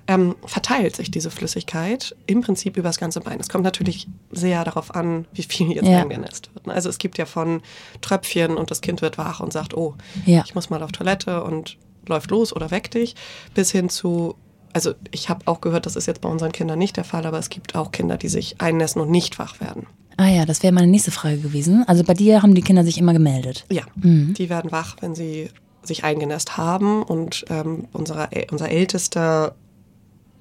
[0.06, 3.40] ähm, verteilt sich diese Flüssigkeit im Prinzip über das ganze Bein.
[3.40, 6.02] Es kommt natürlich sehr darauf an, wie viel jetzt ja.
[6.02, 6.66] eingenässt wird.
[6.66, 6.74] Ne?
[6.74, 7.62] Also es gibt ja von
[8.02, 9.94] Tröpfchen und das Kind wird wach und sagt, oh,
[10.26, 10.42] ja.
[10.44, 13.14] ich muss mal auf Toilette und läuft los oder weck dich,
[13.54, 14.36] bis hin zu
[14.74, 17.38] also ich habe auch gehört, das ist jetzt bei unseren Kindern nicht der Fall, aber
[17.38, 19.86] es gibt auch Kinder, die sich einnässen und nicht wach werden.
[20.18, 21.84] Ah ja, das wäre meine nächste Frage gewesen.
[21.86, 23.64] Also bei dir haben die Kinder sich immer gemeldet?
[23.70, 24.34] Ja, mhm.
[24.34, 25.48] die werden wach, wenn sie
[25.82, 29.54] sich eingenässt haben und ähm, unser, unser Ältester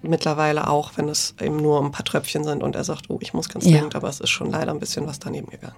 [0.08, 3.34] mittlerweile auch, wenn es eben nur ein paar Tröpfchen sind und er sagt, oh, ich
[3.34, 4.00] muss ganz dringend, ja.
[4.00, 5.76] aber es ist schon leider ein bisschen was daneben gegangen.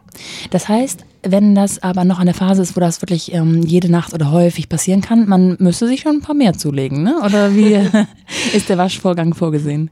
[0.52, 4.14] Das heißt, wenn das aber noch eine Phase ist, wo das wirklich ähm, jede Nacht
[4.14, 7.22] oder häufig passieren kann, man müsste sich schon ein paar mehr zulegen, ne?
[7.24, 7.74] Oder wie
[8.54, 9.90] ist der Waschvorgang vorgesehen?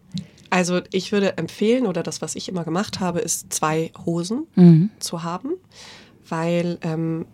[0.50, 4.90] Also ich würde empfehlen, oder das, was ich immer gemacht habe, ist zwei Hosen mhm.
[5.00, 5.52] zu haben,
[6.30, 7.26] weil ähm,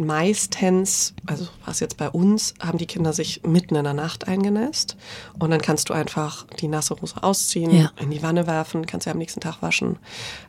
[0.00, 4.96] meistens, also was jetzt bei uns, haben die Kinder sich mitten in der Nacht eingenässt
[5.38, 7.92] und dann kannst du einfach die nasse Hose ausziehen, ja.
[8.00, 9.98] in die Wanne werfen, kannst sie am nächsten Tag waschen.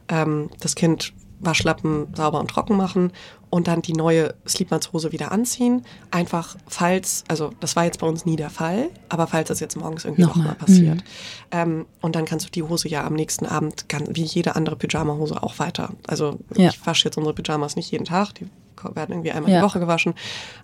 [0.07, 3.11] Ähm, das Kind Waschlappen sauber und trocken machen
[3.49, 5.83] und dann die neue Sleepmans-Hose wieder anziehen.
[6.11, 9.75] Einfach falls, also das war jetzt bei uns nie der Fall, aber falls das jetzt
[9.75, 10.97] morgens irgendwie nochmal noch passiert.
[10.97, 11.01] Mhm.
[11.51, 14.75] Ähm, und dann kannst du die Hose ja am nächsten Abend, kann, wie jede andere
[14.75, 15.93] Pyjama-Hose, auch weiter.
[16.07, 16.69] Also ja.
[16.69, 18.47] ich wasche jetzt unsere Pyjamas nicht jeden Tag, die
[18.83, 19.59] werden irgendwie einmal ja.
[19.59, 20.13] die Woche gewaschen.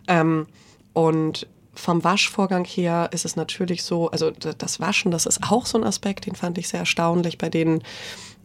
[0.07, 0.47] Ähm,
[0.93, 5.77] und vom Waschvorgang her ist es natürlich so, also das Waschen, das ist auch so
[5.77, 7.83] ein Aspekt, den fand ich sehr erstaunlich bei den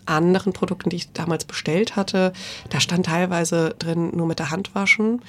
[0.04, 2.32] anderen Produkten, die ich damals bestellt hatte.
[2.70, 5.20] Da stand teilweise drin nur mit der Hand waschen.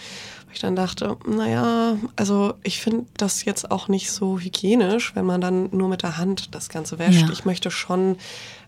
[0.46, 5.26] Wo ich dann dachte, naja, also ich finde das jetzt auch nicht so hygienisch, wenn
[5.26, 7.28] man dann nur mit der Hand das Ganze wäscht.
[7.28, 7.30] Ja.
[7.32, 8.18] Ich möchte schon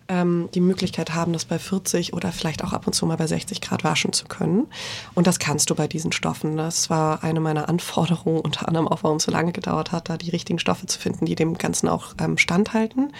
[0.08, 3.26] ähm, die Möglichkeit haben, das bei 40 oder vielleicht auch ab und zu mal bei
[3.26, 4.66] 60 Grad waschen zu können.
[5.14, 6.56] Und das kannst du bei diesen Stoffen.
[6.56, 10.16] Das war eine meiner Anforderungen, unter anderem auch, warum es so lange gedauert hat, da
[10.16, 13.12] die richtigen Stoffe zu finden, die dem Ganzen auch ähm, standhalten.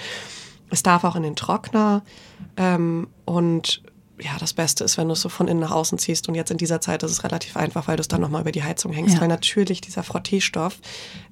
[0.70, 2.02] Es darf auch in den Trockner
[2.56, 3.82] ähm, und
[4.20, 6.28] ja, das Beste ist, wenn du es so von innen nach außen ziehst.
[6.28, 8.52] Und jetzt in dieser Zeit ist es relativ einfach, weil du es dann nochmal über
[8.52, 9.14] die Heizung hängst.
[9.14, 9.20] Ja.
[9.20, 10.78] Weil natürlich dieser Frotteestoff,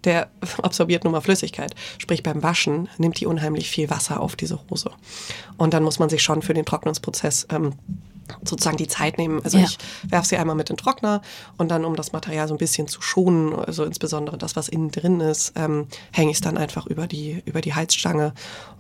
[0.04, 0.30] der
[0.62, 1.74] absorbiert nur mal Flüssigkeit.
[1.98, 4.90] Sprich, beim Waschen nimmt die unheimlich viel Wasser auf, diese Hose.
[5.56, 7.72] Und dann muss man sich schon für den Trocknungsprozess ähm,
[8.42, 9.42] sozusagen die Zeit nehmen.
[9.44, 9.64] Also ja.
[9.64, 11.22] ich werfe sie einmal mit in den Trockner
[11.56, 14.90] und dann, um das Material so ein bisschen zu schonen, also insbesondere das, was innen
[14.90, 18.32] drin ist, ähm, hänge ich es dann einfach über die, über die Heizstange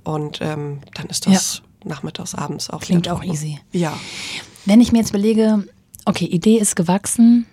[0.02, 1.60] und ähm, dann ist das...
[1.62, 2.80] Ja nachmittags, abends auch.
[2.80, 3.58] Klingt auch easy.
[3.72, 3.92] Ja.
[4.64, 5.64] Wenn ich mir jetzt überlege,
[6.04, 7.46] okay, Idee ist gewachsen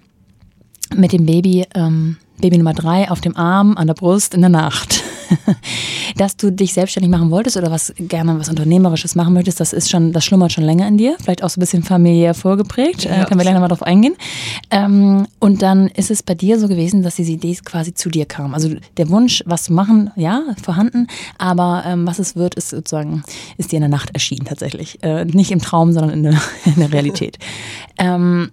[0.96, 4.50] mit dem Baby, ähm, Baby Nummer drei auf dem Arm, an der Brust in der
[4.50, 5.01] Nacht.
[6.18, 9.90] dass du dich selbstständig machen wolltest oder was gerne was Unternehmerisches machen möchtest, das ist
[9.90, 13.04] schon, das schlummert schon länger in dir, vielleicht auch so ein bisschen familiär vorgeprägt.
[13.04, 14.16] Ja, äh, können wir gleich nochmal drauf eingehen.
[14.70, 18.26] Ähm, und dann ist es bei dir so gewesen, dass diese Idee quasi zu dir
[18.26, 18.54] kam.
[18.54, 23.24] Also der Wunsch, was zu machen, ja, vorhanden, aber ähm, was es wird, ist sozusagen,
[23.58, 25.04] ist dir in der Nacht erschienen tatsächlich.
[25.04, 26.34] Äh, nicht im Traum, sondern in der,
[26.66, 27.38] in der Realität.
[27.98, 28.52] ähm,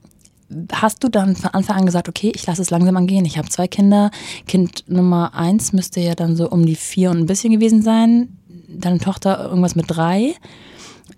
[0.73, 3.25] hast du dann von Anfang an gesagt, okay, ich lasse es langsam angehen.
[3.25, 4.11] Ich habe zwei Kinder.
[4.47, 8.39] Kind Nummer eins müsste ja dann so um die vier und ein bisschen gewesen sein.
[8.69, 10.35] Deine Tochter irgendwas mit drei.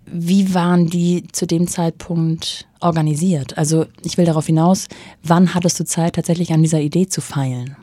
[0.07, 3.57] Wie waren die zu dem Zeitpunkt organisiert?
[3.57, 4.88] Also ich will darauf hinaus,
[5.23, 7.77] wann hattest du Zeit, tatsächlich an dieser Idee zu feilen?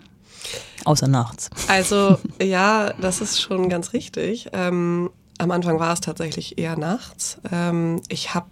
[0.83, 1.49] Außer nachts.
[1.67, 4.49] Also ja, das ist schon ganz richtig.
[4.53, 7.37] Ähm, am Anfang war es tatsächlich eher nachts.
[7.51, 8.47] Ähm, ich habe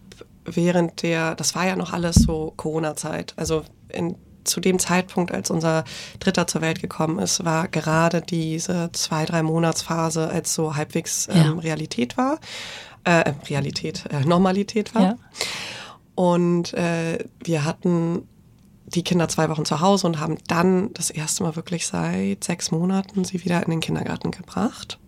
[0.45, 5.49] während der, das war ja noch alles so Corona-Zeit, also in, zu dem Zeitpunkt, als
[5.49, 5.83] unser
[6.19, 11.35] Dritter zur Welt gekommen ist, war gerade diese zwei, drei Monatsphase, als so halbwegs ähm,
[11.35, 11.51] ja.
[11.53, 12.39] Realität war,
[13.03, 15.01] äh, Realität, äh, Normalität war.
[15.01, 15.15] Ja.
[16.13, 18.27] Und äh, wir hatten
[18.85, 22.71] die Kinder zwei Wochen zu Hause und haben dann das erste Mal wirklich seit sechs
[22.71, 24.99] Monaten sie wieder in den Kindergarten gebracht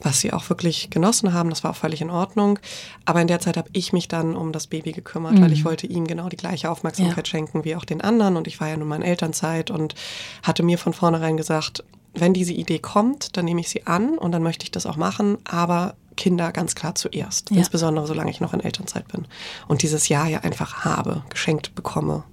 [0.00, 1.50] was sie auch wirklich genossen haben.
[1.50, 2.58] Das war auch völlig in Ordnung.
[3.04, 5.42] Aber in der Zeit habe ich mich dann um das Baby gekümmert, mhm.
[5.42, 7.30] weil ich wollte ihm genau die gleiche Aufmerksamkeit ja.
[7.30, 8.36] schenken wie auch den anderen.
[8.36, 9.94] Und ich war ja nun mal in Elternzeit und
[10.42, 14.32] hatte mir von vornherein gesagt, wenn diese Idee kommt, dann nehme ich sie an und
[14.32, 15.38] dann möchte ich das auch machen.
[15.44, 17.58] Aber Kinder ganz klar zuerst, ja.
[17.58, 19.26] insbesondere solange ich noch in Elternzeit bin
[19.68, 22.24] und dieses Jahr ja einfach habe, geschenkt bekomme.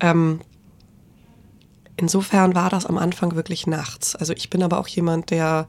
[0.00, 0.40] Ähm,
[1.96, 4.16] insofern war das am Anfang wirklich nachts.
[4.16, 5.68] Also ich bin aber auch jemand, der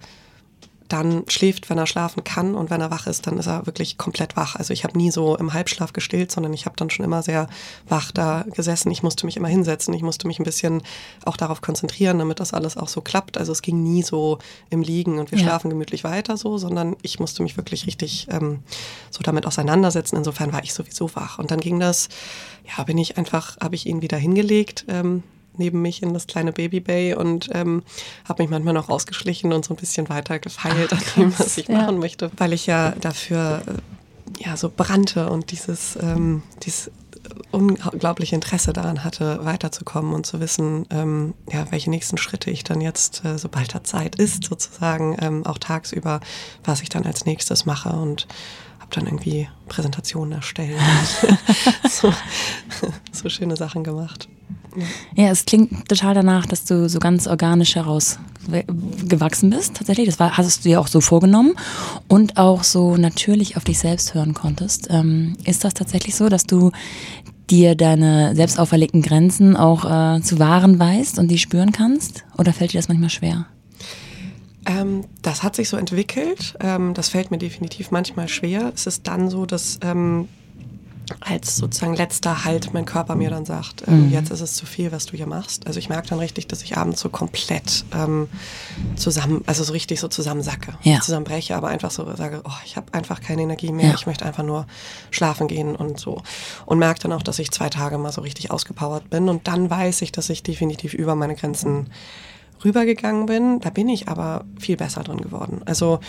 [0.90, 3.98] dann schläft, wenn er schlafen kann und wenn er wach ist, dann ist er wirklich
[3.98, 4.56] komplett wach.
[4.56, 7.48] Also ich habe nie so im Halbschlaf gestillt, sondern ich habe dann schon immer sehr
[7.88, 8.92] wach da gesessen.
[8.92, 10.82] Ich musste mich immer hinsetzen, ich musste mich ein bisschen
[11.26, 13.38] auch darauf konzentrieren, damit das alles auch so klappt.
[13.38, 14.40] Also es ging nie so
[14.72, 15.46] im Liegen und wir ja.
[15.46, 18.64] schlafen gemütlich weiter so, sondern ich musste mich wirklich richtig ähm,
[19.12, 20.18] so damit auseinandersetzen.
[20.18, 21.38] Insofern war ich sowieso wach.
[21.38, 22.10] Und dann ging das,
[22.66, 24.86] ja, bin ich einfach, habe ich ihn wieder hingelegt.
[24.88, 25.24] Ähm,
[25.60, 27.84] neben mich in das kleine Baby Bay und ähm,
[28.28, 31.58] habe mich manchmal noch rausgeschlichen und so ein bisschen weiter gefeilt Ach, an dem, was
[31.58, 31.76] ich ja.
[31.76, 36.92] machen möchte, weil ich ja dafür äh, ja so brannte und dieses, ähm, dieses
[37.52, 42.82] unglaubliche Interesse daran hatte, weiterzukommen und zu wissen, ähm, ja, welche nächsten Schritte ich dann
[42.82, 46.22] jetzt, äh, sobald da Zeit ist, sozusagen, ähm, auch tagsüber,
[46.64, 48.28] was ich dann als nächstes mache und
[48.80, 52.14] habe dann irgendwie Präsentationen erstellt und so,
[53.12, 54.30] so schöne Sachen gemacht.
[55.16, 58.20] Ja, es klingt total danach, dass du so ganz organisch heraus
[59.08, 59.76] gewachsen bist.
[59.76, 61.54] Tatsächlich, das war, hast du dir auch so vorgenommen
[62.08, 64.88] und auch so natürlich auf dich selbst hören konntest.
[64.90, 66.72] Ähm, ist das tatsächlich so, dass du
[67.50, 72.24] dir deine selbst auferlegten Grenzen auch äh, zu wahren weißt und die spüren kannst?
[72.38, 73.46] Oder fällt dir das manchmal schwer?
[74.66, 76.56] Ähm, das hat sich so entwickelt.
[76.60, 78.72] Ähm, das fällt mir definitiv manchmal schwer.
[78.74, 80.28] Es ist dann so, dass ähm,
[81.20, 84.12] als sozusagen letzter Halt mein Körper mir dann sagt, ähm, mhm.
[84.12, 85.68] jetzt ist es zu viel, was du hier machst.
[85.68, 88.28] Also ich merke dann richtig, dass ich abends so komplett ähm,
[88.96, 91.00] zusammen, also so richtig so zusammensacke, ja.
[91.00, 93.96] zusammenbreche, aber einfach so sage, oh, ich habe einfach keine Energie mehr, ja.
[93.96, 94.66] ich möchte einfach nur
[95.12, 96.22] schlafen gehen und so.
[96.66, 99.70] Und merke dann auch, dass ich zwei Tage mal so richtig ausgepowert bin und dann
[99.70, 101.90] weiß ich, dass ich definitiv über meine Grenzen
[102.64, 103.60] rübergegangen bin.
[103.60, 105.62] Da bin ich aber viel besser drin geworden.
[105.66, 106.00] Also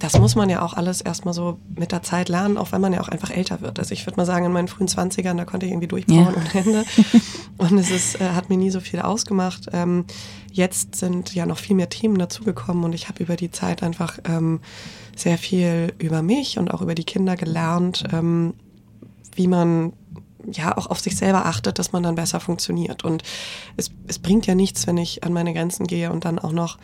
[0.00, 2.92] das muss man ja auch alles erstmal so mit der Zeit lernen, auch wenn man
[2.92, 3.78] ja auch einfach älter wird.
[3.78, 6.34] Also ich würde mal sagen, in meinen frühen Zwanzigern, da konnte ich irgendwie durchbauen ja.
[6.34, 6.84] ohne Ende.
[7.58, 9.68] Und es ist, äh, hat mir nie so viel ausgemacht.
[9.72, 10.06] Ähm,
[10.50, 14.18] jetzt sind ja noch viel mehr Themen dazugekommen und ich habe über die Zeit einfach
[14.24, 14.60] ähm,
[15.14, 18.54] sehr viel über mich und auch über die Kinder gelernt, ähm,
[19.34, 19.92] wie man
[20.50, 23.04] ja auch auf sich selber achtet, dass man dann besser funktioniert.
[23.04, 23.22] Und
[23.76, 26.78] es, es bringt ja nichts, wenn ich an meine Grenzen gehe und dann auch noch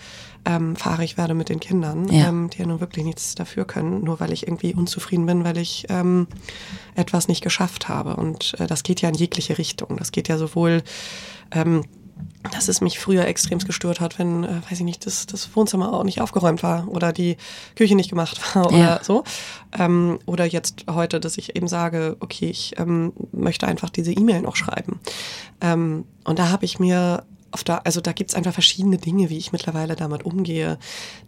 [0.45, 2.29] ähm, fahrig werde mit den Kindern, ja.
[2.29, 5.59] Ähm, die ja nun wirklich nichts dafür können, nur weil ich irgendwie unzufrieden bin, weil
[5.59, 6.29] ich ähm,
[6.95, 8.17] etwas nicht geschafft habe.
[8.17, 9.97] Und äh, das geht ja in jegliche Richtung.
[9.97, 10.83] Das geht ja sowohl
[11.51, 11.83] ähm,
[12.53, 15.93] dass es mich früher extremst gestört hat, wenn, äh, weiß ich nicht, das, das Wohnzimmer
[15.93, 17.37] auch nicht aufgeräumt war oder die
[17.75, 19.01] Küche nicht gemacht war oder ja.
[19.03, 19.25] so.
[19.79, 24.43] Ähm, oder jetzt heute, dass ich eben sage, okay, ich ähm, möchte einfach diese E-Mail
[24.43, 25.01] noch schreiben.
[25.61, 29.31] Ähm, und da habe ich mir auf der, also da gibt es einfach verschiedene Dinge,
[29.31, 30.79] wie ich mittlerweile damit umgehe.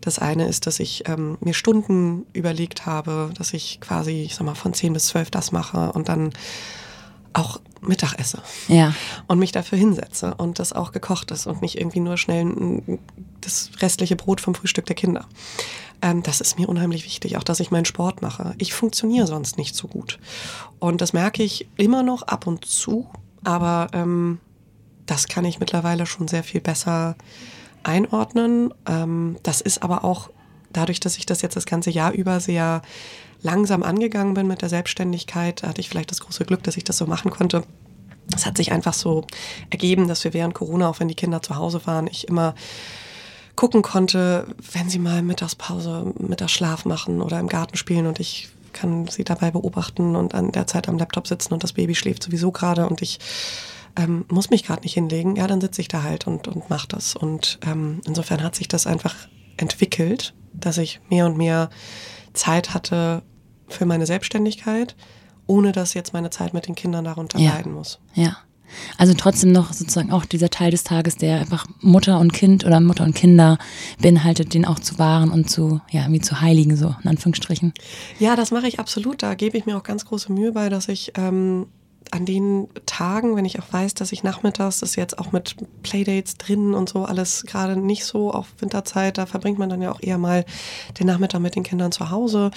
[0.01, 4.45] Das eine ist, dass ich ähm, mir Stunden überlegt habe, dass ich quasi, ich sag
[4.45, 6.33] mal, von 10 bis 12 das mache und dann
[7.33, 8.43] auch Mittag esse.
[8.69, 8.95] Ja.
[9.27, 12.99] Und mich dafür hinsetze und das auch gekocht ist und nicht irgendwie nur schnell
[13.41, 15.27] das restliche Brot vom Frühstück der Kinder.
[16.03, 18.55] Ähm, das ist mir unheimlich wichtig, auch dass ich meinen Sport mache.
[18.59, 20.19] Ich funktioniere sonst nicht so gut.
[20.79, 23.09] Und das merke ich immer noch ab und zu,
[23.45, 24.41] aber ähm,
[25.07, 27.17] das kann ich mittlerweile schon sehr viel besser
[27.83, 28.75] einordnen.
[28.87, 30.31] Ähm, das ist aber auch
[30.73, 32.83] dadurch, dass ich das jetzt das ganze Jahr über sehr
[33.43, 36.97] langsam angegangen bin mit der Selbstständigkeit, hatte ich vielleicht das große Glück, dass ich das
[36.97, 37.65] so machen konnte.
[38.35, 39.25] Es hat sich einfach so
[39.71, 42.55] ergeben, dass wir während Corona, auch wenn die Kinder zu Hause waren, ich immer
[43.57, 49.09] gucken konnte, wenn sie mal Mittagspause, Mittagsschlaf machen oder im Garten spielen und ich kann
[49.09, 52.53] sie dabei beobachten und an der Zeit am Laptop sitzen und das Baby schläft sowieso
[52.53, 53.19] gerade und ich
[53.97, 56.87] ähm, muss mich gerade nicht hinlegen, ja, dann sitze ich da halt und, und mache
[56.87, 57.17] das.
[57.17, 59.15] Und ähm, insofern hat sich das einfach
[59.57, 61.69] entwickelt, dass ich mehr und mehr
[62.33, 63.23] Zeit hatte
[63.69, 64.97] für meine Selbstständigkeit,
[65.47, 67.53] ohne dass jetzt meine Zeit mit den Kindern darunter ja.
[67.53, 67.99] leiden muss.
[68.15, 68.39] Ja.
[68.99, 72.81] Also trotzdem noch sozusagen auch dieser Teil des Tages, der einfach Mutter und Kind oder
[72.81, 73.59] Mutter und Kinder
[74.01, 77.73] beinhaltet, den auch zu wahren und zu, ja, irgendwie zu heiligen, so in Anführungsstrichen.
[78.19, 79.23] Ja, das mache ich absolut.
[79.23, 81.67] Da gebe ich mir auch ganz große Mühe bei, dass ich ähm,
[82.13, 86.37] an den Tagen, wenn ich auch weiß, dass ich nachmittags, das jetzt auch mit Playdates
[86.37, 90.01] drin und so alles gerade nicht so auf Winterzeit, da verbringt man dann ja auch
[90.03, 90.45] eher mal
[90.99, 92.51] den Nachmittag mit den Kindern zu Hause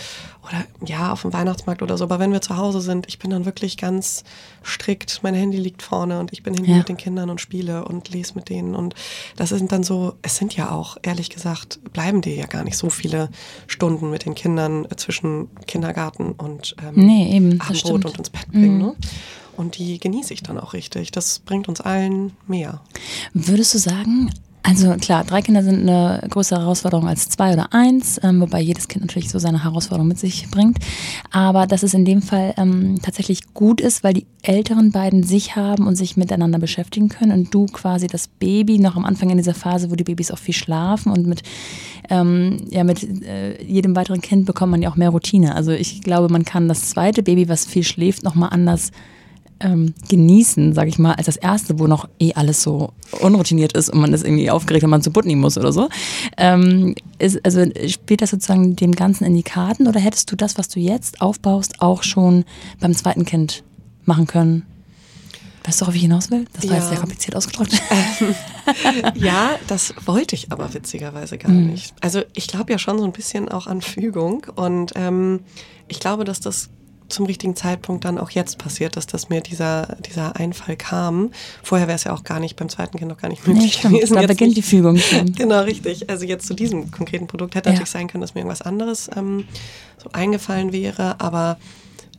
[0.44, 2.04] oder ja, auf dem Weihnachtsmarkt oder so.
[2.04, 4.24] Aber wenn wir zu Hause sind, ich bin dann wirklich ganz
[4.64, 6.78] strikt, mein Handy liegt vorne und ich bin hinten ja.
[6.78, 8.76] mit den Kindern und spiele und lese mit denen.
[8.76, 8.96] Und
[9.36, 12.78] das sind dann so, es sind ja auch, ehrlich gesagt, bleiben dir ja gar nicht
[12.78, 13.30] so viele
[13.68, 18.78] Stunden mit den Kindern zwischen Kindergarten und ähm, nee, eben, Abendbrot und ins Bett bringen.
[18.78, 18.82] Mhm.
[18.82, 18.96] Ne?
[19.58, 21.12] Und die genieße ich dann auch richtig.
[21.12, 22.82] Das bringt uns allen mehr.
[23.34, 24.32] Würdest du sagen,
[24.64, 28.88] also klar, drei Kinder sind eine größere Herausforderung als zwei oder eins, ähm, wobei jedes
[28.88, 30.78] Kind natürlich so seine Herausforderung mit sich bringt.
[31.32, 35.56] Aber dass es in dem Fall ähm, tatsächlich gut ist, weil die älteren beiden sich
[35.56, 39.38] haben und sich miteinander beschäftigen können und du quasi das Baby noch am Anfang in
[39.38, 41.42] dieser Phase, wo die Babys auch viel schlafen und mit,
[42.10, 45.56] ähm, ja, mit äh, jedem weiteren Kind bekommt man ja auch mehr Routine.
[45.56, 48.92] Also ich glaube, man kann das zweite Baby, was viel schläft, nochmal anders
[49.62, 53.90] ähm, genießen, sag ich mal, als das erste, wo noch eh alles so unroutiniert ist
[53.90, 55.90] und man ist irgendwie aufgeregt, wenn man zu Butni muss oder so.
[56.38, 60.58] Ähm, ist, also spielt das sozusagen dem Ganzen in die Karten oder hättest du das,
[60.58, 62.46] was du jetzt aufbaust, auch schon
[62.80, 63.64] beim zweiten Kind
[64.06, 64.66] machen können?
[65.64, 66.46] Weißt du, worauf ich hinaus will?
[66.54, 66.78] Das war ja.
[66.78, 67.80] jetzt sehr kompliziert ausgedrückt.
[69.14, 71.68] ja, das wollte ich aber witzigerweise gar mhm.
[71.68, 71.94] nicht.
[72.02, 75.42] Also ich glaube ja schon so ein bisschen auch an Fügung und ähm,
[75.88, 76.70] ich glaube, dass das
[77.12, 81.32] zum richtigen Zeitpunkt dann auch jetzt passiert, dass das mir dieser, dieser Einfall kam.
[81.64, 83.90] Vorher wäre es ja auch gar nicht, beim zweiten Kind noch gar nicht möglich nee,
[83.90, 84.16] gewesen.
[84.16, 85.34] Da beginnt die Fügung schon.
[85.42, 86.10] Genau, richtig.
[86.10, 87.74] Also jetzt zu diesem konkreten Produkt hätte ja.
[87.74, 89.46] natürlich sein können, dass mir irgendwas anderes ähm,
[89.98, 91.58] so eingefallen wäre, aber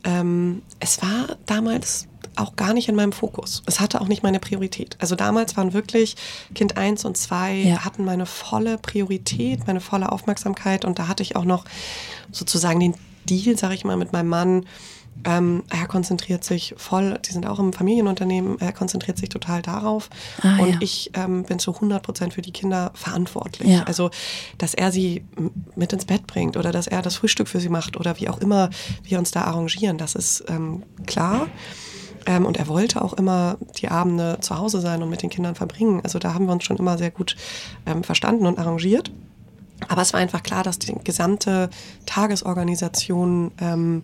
[0.03, 3.63] ähm, es war damals auch gar nicht in meinem Fokus.
[3.65, 4.97] Es hatte auch nicht meine Priorität.
[4.99, 6.15] Also damals waren wirklich
[6.55, 7.85] Kind 1 und 2 ja.
[7.85, 11.65] hatten meine volle Priorität, meine volle Aufmerksamkeit und da hatte ich auch noch
[12.31, 12.95] sozusagen den
[13.29, 14.65] Deal, sage ich mal, mit meinem Mann.
[15.25, 20.09] Ähm, er konzentriert sich voll, die sind auch im Familienunternehmen, er konzentriert sich total darauf.
[20.41, 20.77] Ah, und ja.
[20.81, 23.69] ich ähm, bin zu 100 Prozent für die Kinder verantwortlich.
[23.69, 23.83] Ja.
[23.83, 24.09] Also,
[24.57, 25.23] dass er sie
[25.75, 28.39] mit ins Bett bringt oder dass er das Frühstück für sie macht oder wie auch
[28.39, 28.69] immer
[29.03, 31.47] wir uns da arrangieren, das ist ähm, klar.
[32.25, 35.55] Ähm, und er wollte auch immer die Abende zu Hause sein und mit den Kindern
[35.55, 36.01] verbringen.
[36.03, 37.35] Also da haben wir uns schon immer sehr gut
[37.85, 39.11] ähm, verstanden und arrangiert.
[39.89, 41.69] Aber es war einfach klar, dass die gesamte
[42.05, 44.03] Tagesorganisation ähm,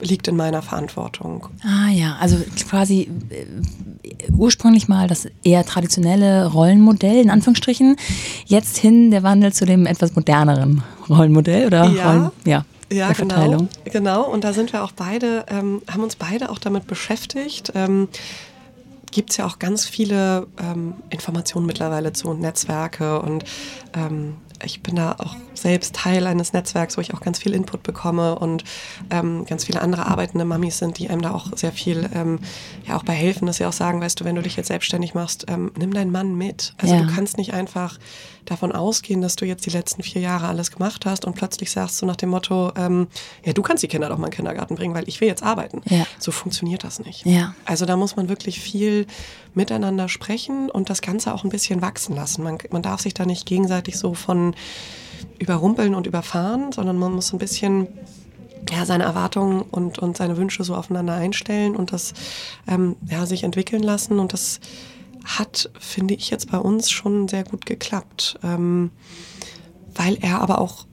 [0.00, 1.48] liegt in meiner Verantwortung.
[1.62, 2.36] Ah ja, also
[2.68, 7.96] quasi äh, ursprünglich mal das eher traditionelle Rollenmodell in Anführungsstrichen,
[8.44, 12.10] jetzt hin der Wandel zu dem etwas moderneren Rollenmodell oder ja.
[12.10, 12.64] Rollen, ja.
[12.88, 14.30] Ja, genau, genau.
[14.30, 17.72] Und da sind wir auch beide, ähm, haben uns beide auch damit beschäftigt.
[17.74, 18.06] Ähm,
[19.10, 23.44] gibt es ja auch ganz viele ähm, Informationen mittlerweile zu und Netzwerke und
[23.94, 27.82] ähm, ich bin da auch selbst Teil eines Netzwerks, wo ich auch ganz viel Input
[27.82, 28.64] bekomme und
[29.10, 32.40] ähm, ganz viele andere arbeitende Mamis sind, die einem da auch sehr viel ähm,
[32.86, 35.14] ja auch bei helfen, dass sie auch sagen, weißt du, wenn du dich jetzt selbstständig
[35.14, 36.74] machst, ähm, nimm deinen Mann mit.
[36.78, 37.02] Also ja.
[37.02, 37.98] du kannst nicht einfach
[38.50, 42.00] davon ausgehen, dass du jetzt die letzten vier Jahre alles gemacht hast und plötzlich sagst
[42.00, 43.08] du nach dem Motto, ähm,
[43.44, 45.42] ja, du kannst die Kinder doch mal in den Kindergarten bringen, weil ich will jetzt
[45.42, 45.82] arbeiten.
[45.86, 46.06] Ja.
[46.18, 47.26] So funktioniert das nicht.
[47.26, 47.54] Ja.
[47.64, 49.06] Also da muss man wirklich viel
[49.54, 52.42] miteinander sprechen und das Ganze auch ein bisschen wachsen lassen.
[52.42, 54.54] Man, man darf sich da nicht gegenseitig so von
[55.38, 57.88] überrumpeln und überfahren, sondern man muss ein bisschen
[58.70, 62.14] ja, seine Erwartungen und, und seine Wünsche so aufeinander einstellen und das
[62.66, 64.18] ähm, ja, sich entwickeln lassen.
[64.18, 64.60] Und das
[65.26, 68.38] hat, finde ich, jetzt bei uns schon sehr gut geklappt.
[68.42, 68.90] Ähm,
[69.94, 70.86] weil er aber auch,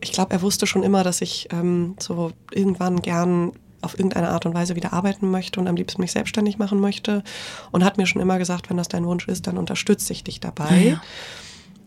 [0.00, 4.46] ich glaube, er wusste schon immer, dass ich ähm, so irgendwann gern auf irgendeine Art
[4.46, 7.24] und Weise wieder arbeiten möchte und am liebsten mich selbstständig machen möchte.
[7.70, 10.40] Und hat mir schon immer gesagt, wenn das dein Wunsch ist, dann unterstütze ich dich
[10.40, 10.76] dabei.
[10.76, 11.02] Ja, ja.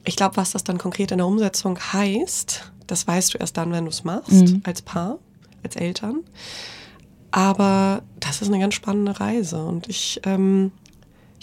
[0.03, 3.71] Ich glaube, was das dann konkret in der Umsetzung heißt, das weißt du erst dann,
[3.71, 4.61] wenn du es machst, mhm.
[4.65, 5.19] als Paar,
[5.63, 6.21] als Eltern.
[7.31, 10.71] Aber das ist eine ganz spannende Reise und ich, ähm,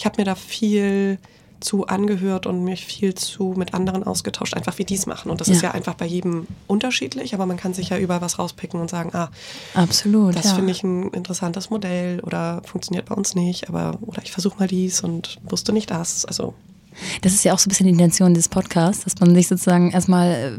[0.01, 1.19] ich habe mir da viel
[1.61, 5.31] zu angehört und mich viel zu mit anderen ausgetauscht, einfach wie die es machen.
[5.31, 5.55] Und das ja.
[5.55, 8.89] ist ja einfach bei jedem unterschiedlich, aber man kann sich ja überall was rauspicken und
[8.89, 9.29] sagen, ah,
[9.75, 10.37] absolut.
[10.37, 10.55] Das ja.
[10.55, 14.69] finde ich ein interessantes Modell oder funktioniert bei uns nicht, aber oder ich versuche mal
[14.69, 16.25] dies und wusste nicht das.
[16.25, 16.55] Also
[17.23, 19.91] das ist ja auch so ein bisschen die Intention des Podcasts, dass man sich sozusagen
[19.91, 20.59] erstmal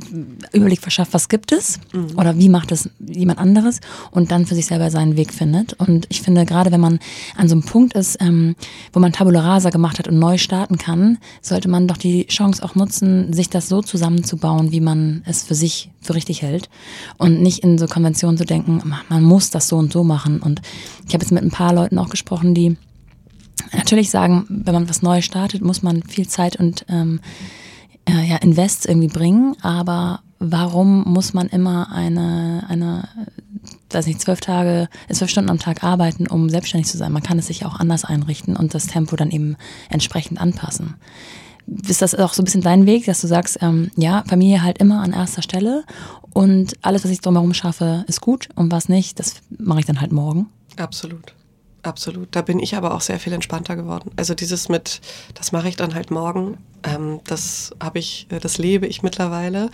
[0.52, 2.18] äh, Überblick verschafft, was gibt es mhm.
[2.18, 3.80] oder wie macht es jemand anderes
[4.12, 5.74] und dann für sich selber seinen Weg findet.
[5.74, 7.00] Und ich finde, gerade wenn man
[7.36, 8.56] an so einem Punkt ist, ähm,
[8.94, 12.64] wo man Tabula Rasa gemacht hat und neu starten kann, sollte man doch die Chance
[12.64, 16.70] auch nutzen, sich das so zusammenzubauen, wie man es für sich für richtig hält
[17.18, 20.40] und nicht in so Konventionen zu denken, man muss das so und so machen.
[20.40, 20.62] Und
[21.08, 22.78] ich habe jetzt mit ein paar Leuten auch gesprochen, die
[23.74, 27.20] natürlich sagen, wenn man was Neues startet, muss man viel Zeit und ähm,
[28.06, 33.08] äh, ja, Invest irgendwie bringen, aber warum muss man immer eine, eine,
[33.92, 37.12] weiß nicht, zwölf Tage, zwölf Stunden am Tag arbeiten, um selbstständig zu sein?
[37.12, 39.56] Man kann es sich auch anders einrichten und das Tempo dann eben
[39.90, 40.96] entsprechend anpassen.
[41.88, 44.80] Ist das auch so ein bisschen dein Weg, dass du sagst, ähm, ja, Familie halt
[44.80, 45.84] immer an erster Stelle
[46.34, 50.02] und alles, was ich drumherum schaffe, ist gut und was nicht, das mache ich dann
[50.02, 50.48] halt morgen?
[50.78, 51.36] Absolut.
[51.84, 52.30] Absolut.
[52.36, 54.12] Da bin ich aber auch sehr viel entspannter geworden.
[54.16, 55.02] Also dieses mit,
[55.34, 59.70] das mache ich dann halt morgen, ähm, das habe ich, äh, das lebe ich mittlerweile.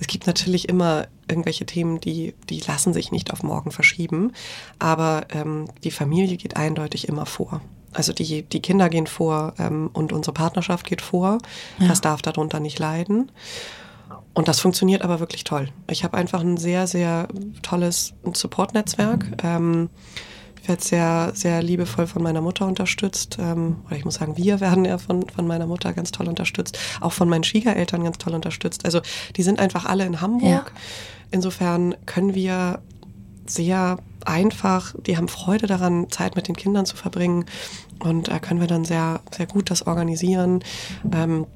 [0.00, 4.32] Es gibt natürlich immer irgendwelche Themen, die, die lassen sich nicht auf morgen verschieben.
[4.78, 7.60] Aber ähm, die Familie geht eindeutig immer vor.
[7.92, 11.38] Also die, die Kinder gehen vor ähm, und unsere Partnerschaft geht vor.
[11.78, 11.88] Ja.
[11.88, 13.30] Das darf darunter nicht leiden.
[14.34, 15.68] Und das funktioniert aber wirklich toll.
[15.90, 17.28] Ich habe einfach ein sehr, sehr
[17.62, 19.26] tolles Support-Netzwerk.
[19.42, 19.90] Ähm,
[20.62, 23.36] ich werde sehr, sehr liebevoll von meiner Mutter unterstützt.
[23.40, 26.78] Ähm, oder ich muss sagen, wir werden ja von, von meiner Mutter ganz toll unterstützt.
[27.00, 28.84] Auch von meinen Schwiegereltern ganz toll unterstützt.
[28.84, 29.00] Also
[29.34, 30.72] die sind einfach alle in Hamburg.
[30.72, 30.80] Ja.
[31.32, 32.78] Insofern können wir
[33.44, 37.44] sehr einfach, die haben Freude daran, Zeit mit den Kindern zu verbringen.
[37.98, 40.64] Und da können wir dann sehr, sehr gut das organisieren.
[41.12, 41.46] Ähm,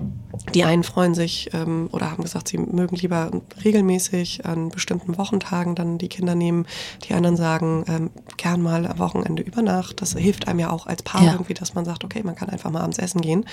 [0.54, 3.30] die einen freuen sich ähm, oder haben gesagt, sie mögen lieber
[3.64, 6.66] regelmäßig an bestimmten Wochentagen dann die Kinder nehmen.
[7.04, 10.00] Die anderen sagen, ähm, gern mal am Wochenende über Nacht.
[10.02, 11.32] Das hilft einem ja auch als Paar ja.
[11.32, 13.44] irgendwie, dass man sagt, okay, man kann einfach mal abends essen gehen.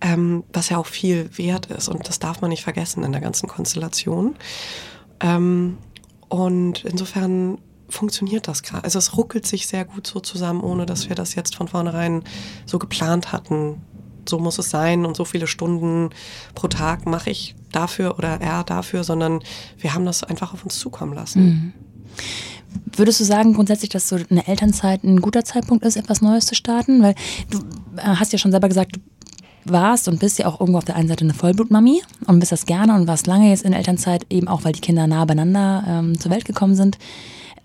[0.00, 1.88] Ähm, was ja auch viel wert ist.
[1.88, 4.36] Und das darf man nicht vergessen in der ganzen Konstellation.
[5.20, 5.78] Ähm,
[6.28, 7.58] und insofern
[7.88, 8.84] funktioniert das gerade.
[8.84, 12.22] Also es ruckelt sich sehr gut so zusammen, ohne dass wir das jetzt von vornherein
[12.66, 13.82] so geplant hatten.
[14.28, 16.10] So muss es sein und so viele Stunden
[16.54, 19.40] pro Tag mache ich dafür oder er dafür, sondern
[19.78, 21.44] wir haben das einfach auf uns zukommen lassen.
[21.44, 21.72] Mhm.
[22.96, 26.54] Würdest du sagen grundsätzlich, dass so eine Elternzeit ein guter Zeitpunkt ist, etwas Neues zu
[26.54, 27.02] starten?
[27.02, 27.14] Weil
[27.50, 27.58] du
[27.96, 29.00] äh, hast ja schon selber gesagt, du
[29.64, 32.66] warst und bist ja auch irgendwo auf der einen Seite eine Vollblutmami und bist das
[32.66, 36.20] gerne und warst lange jetzt in Elternzeit, eben auch weil die Kinder nah beieinander ähm,
[36.20, 36.98] zur Welt gekommen sind.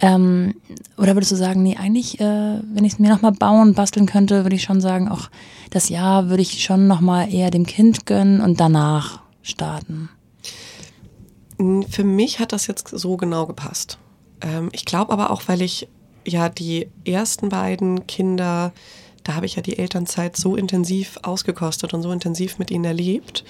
[0.01, 0.55] Ähm,
[0.97, 4.43] oder würdest du sagen, nee, eigentlich, äh, wenn ich es mir nochmal bauen, basteln könnte,
[4.43, 5.29] würde ich schon sagen, auch
[5.71, 10.09] das Jahr würde ich schon nochmal eher dem Kind gönnen und danach starten?
[11.89, 13.97] Für mich hat das jetzt so genau gepasst.
[14.41, 15.89] Ähm, ich glaube aber auch, weil ich
[16.25, 18.71] ja die ersten beiden Kinder,
[19.23, 23.43] da habe ich ja die Elternzeit so intensiv ausgekostet und so intensiv mit ihnen erlebt,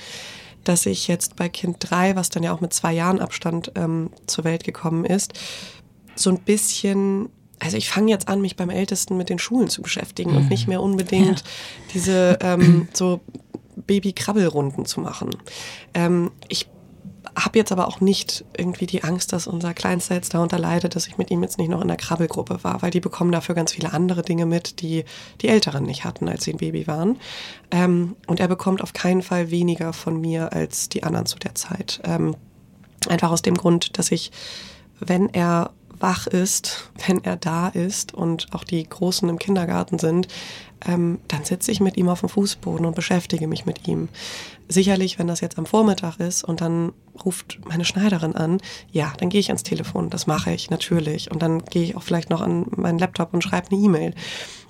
[0.63, 4.09] dass ich jetzt bei Kind 3, was dann ja auch mit zwei Jahren Abstand ähm,
[4.25, 5.33] zur Welt gekommen ist,
[6.22, 9.82] so ein bisschen also ich fange jetzt an, mich beim Ältesten mit den Schulen zu
[9.82, 10.38] beschäftigen mhm.
[10.38, 11.45] und nicht mehr unbedingt ja.
[11.93, 13.20] diese ähm, so
[13.76, 15.32] Baby-Krabbelrunden zu machen.
[15.93, 16.67] Ähm, ich
[17.36, 21.07] habe jetzt aber auch nicht irgendwie die Angst, dass unser Kleinster jetzt darunter leidet, dass
[21.07, 23.74] ich mit ihm jetzt nicht noch in der Krabbelgruppe war, weil die bekommen dafür ganz
[23.74, 25.05] viele andere Dinge mit, die
[25.41, 27.17] die Älteren nicht hatten, als sie ein Baby waren.
[27.72, 31.55] Ähm, und er bekommt auf keinen Fall weniger von mir als die anderen zu der
[31.55, 32.01] Zeit.
[32.03, 32.36] Ähm,
[33.07, 34.32] einfach aus dem Grund, dass ich,
[34.99, 40.27] wenn er wach ist, wenn er da ist und auch die Großen im Kindergarten sind,
[40.87, 44.07] ähm, dann sitze ich mit ihm auf dem Fußboden und beschäftige mich mit ihm.
[44.67, 46.93] Sicherlich, wenn das jetzt am Vormittag ist und dann
[47.25, 48.59] ruft meine Schneiderin an,
[48.91, 50.09] ja, dann gehe ich ans Telefon.
[50.09, 51.31] Das mache ich natürlich.
[51.31, 54.13] Und dann gehe ich auch vielleicht noch an meinen Laptop und schreibe eine E-Mail.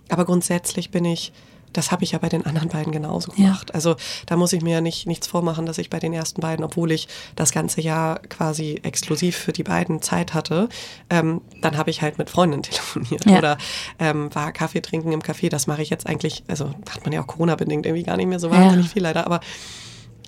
[0.10, 1.32] Aber grundsätzlich bin ich
[1.74, 3.70] das habe ich ja bei den anderen beiden genauso gemacht.
[3.70, 3.76] Ja.
[3.76, 3.96] Also
[4.26, 6.92] da muss ich mir ja nicht, nichts vormachen, dass ich bei den ersten beiden, obwohl
[6.92, 10.70] ich das ganze Jahr quasi exklusiv für die beiden Zeit hatte,
[11.10, 13.38] ähm, dann habe ich halt mit Freundinnen telefoniert ja.
[13.38, 13.58] oder
[14.00, 15.50] ähm, war Kaffee trinken im Café.
[15.50, 18.40] Das mache ich jetzt eigentlich, also hat man ja auch Corona-bedingt irgendwie gar nicht mehr
[18.40, 18.92] so wahnsinnig ja.
[18.94, 19.40] viel leider, aber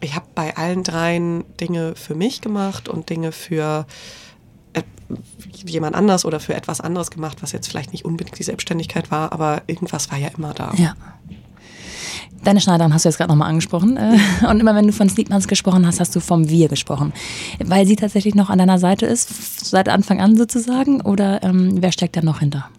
[0.02, 3.86] ich habe bei allen dreien Dinge für mich gemacht und Dinge für
[5.66, 9.32] jemand anders oder für etwas anderes gemacht, was jetzt vielleicht nicht unbedingt die Selbstständigkeit war,
[9.32, 10.74] aber irgendwas war ja immer da.
[10.76, 10.96] Ja.
[12.44, 13.98] Deine Schneiderin hast du jetzt gerade nochmal angesprochen.
[13.98, 14.18] Äh,
[14.50, 17.14] und immer wenn du von Sneakmans gesprochen hast, hast du vom Wir gesprochen.
[17.64, 21.02] Weil sie tatsächlich noch an deiner Seite ist, seit Anfang an sozusagen?
[21.02, 22.70] Oder ähm, wer steckt da noch hinter?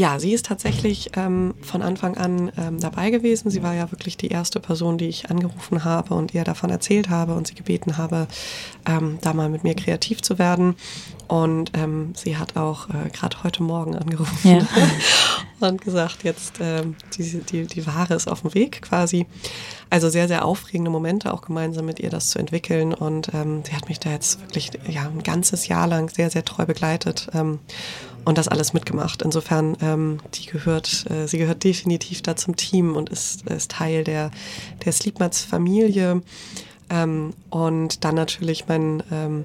[0.00, 3.50] Ja, sie ist tatsächlich ähm, von Anfang an ähm, dabei gewesen.
[3.50, 7.10] Sie war ja wirklich die erste Person, die ich angerufen habe und ihr davon erzählt
[7.10, 8.26] habe und sie gebeten habe,
[8.86, 10.74] ähm, da mal mit mir kreativ zu werden.
[11.28, 14.66] Und ähm, sie hat auch äh, gerade heute Morgen angerufen ja.
[15.68, 19.26] und gesagt, jetzt ähm, die, die, die Ware ist auf dem Weg quasi.
[19.90, 22.94] Also sehr, sehr aufregende Momente, auch gemeinsam mit ihr das zu entwickeln.
[22.94, 26.44] Und ähm, sie hat mich da jetzt wirklich ja, ein ganzes Jahr lang sehr, sehr
[26.44, 27.28] treu begleitet
[28.24, 29.22] und das alles mitgemacht.
[29.22, 34.04] Insofern, ähm, die gehört, äh, sie gehört definitiv da zum Team und ist, ist Teil
[34.04, 34.30] der,
[34.84, 36.22] der Sleepmats Familie.
[36.90, 39.44] Ähm, und dann natürlich mein ähm,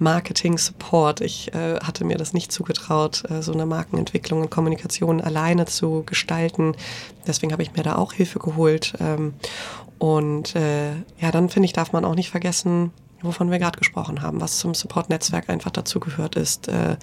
[0.00, 1.20] Marketing-Support.
[1.20, 6.02] Ich äh, hatte mir das nicht zugetraut, äh, so eine Markenentwicklung und Kommunikation alleine zu
[6.04, 6.74] gestalten.
[7.26, 8.94] Deswegen habe ich mir da auch Hilfe geholt.
[8.98, 9.34] Ähm,
[9.98, 12.90] und äh, ja, dann finde ich, darf man auch nicht vergessen,
[13.22, 16.68] wovon wir gerade gesprochen haben, was zum Support-Netzwerk einfach dazu gehört ist.
[16.68, 16.96] Äh,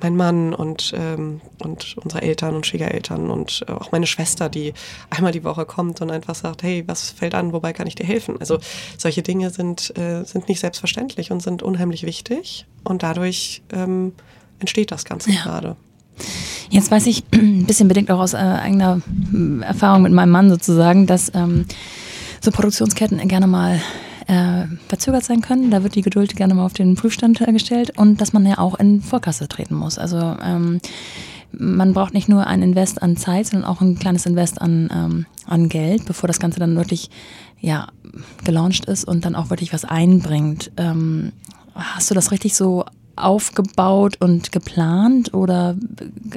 [0.00, 4.74] mein Mann und, ähm, und unsere Eltern und Schwiegereltern und äh, auch meine Schwester, die
[5.10, 8.06] einmal die Woche kommt und einfach sagt, hey, was fällt an, wobei kann ich dir
[8.06, 8.36] helfen?
[8.40, 8.58] Also
[8.98, 14.12] solche Dinge sind, äh, sind nicht selbstverständlich und sind unheimlich wichtig und dadurch ähm,
[14.58, 15.42] entsteht das Ganze ja.
[15.42, 15.76] gerade.
[16.70, 20.50] Jetzt weiß ich ein bisschen bedingt auch aus äh, eigener hm, Erfahrung mit meinem Mann
[20.50, 21.66] sozusagen, dass ähm,
[22.40, 23.80] so Produktionsketten gerne mal
[24.30, 25.72] äh, verzögert sein können.
[25.72, 28.58] Da wird die Geduld gerne mal auf den Prüfstand äh, gestellt und dass man ja
[28.58, 29.98] auch in Vorkasse treten muss.
[29.98, 30.80] Also ähm,
[31.52, 35.26] man braucht nicht nur ein Invest an Zeit, sondern auch ein kleines Invest an, ähm,
[35.46, 37.10] an Geld, bevor das Ganze dann wirklich
[37.60, 37.88] ja,
[38.44, 40.70] gelauncht ist und dann auch wirklich was einbringt.
[40.76, 41.32] Ähm,
[41.74, 42.84] hast du das richtig so
[43.16, 45.74] aufgebaut und geplant oder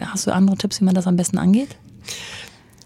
[0.02, 1.78] hast du andere Tipps, wie man das am besten angeht?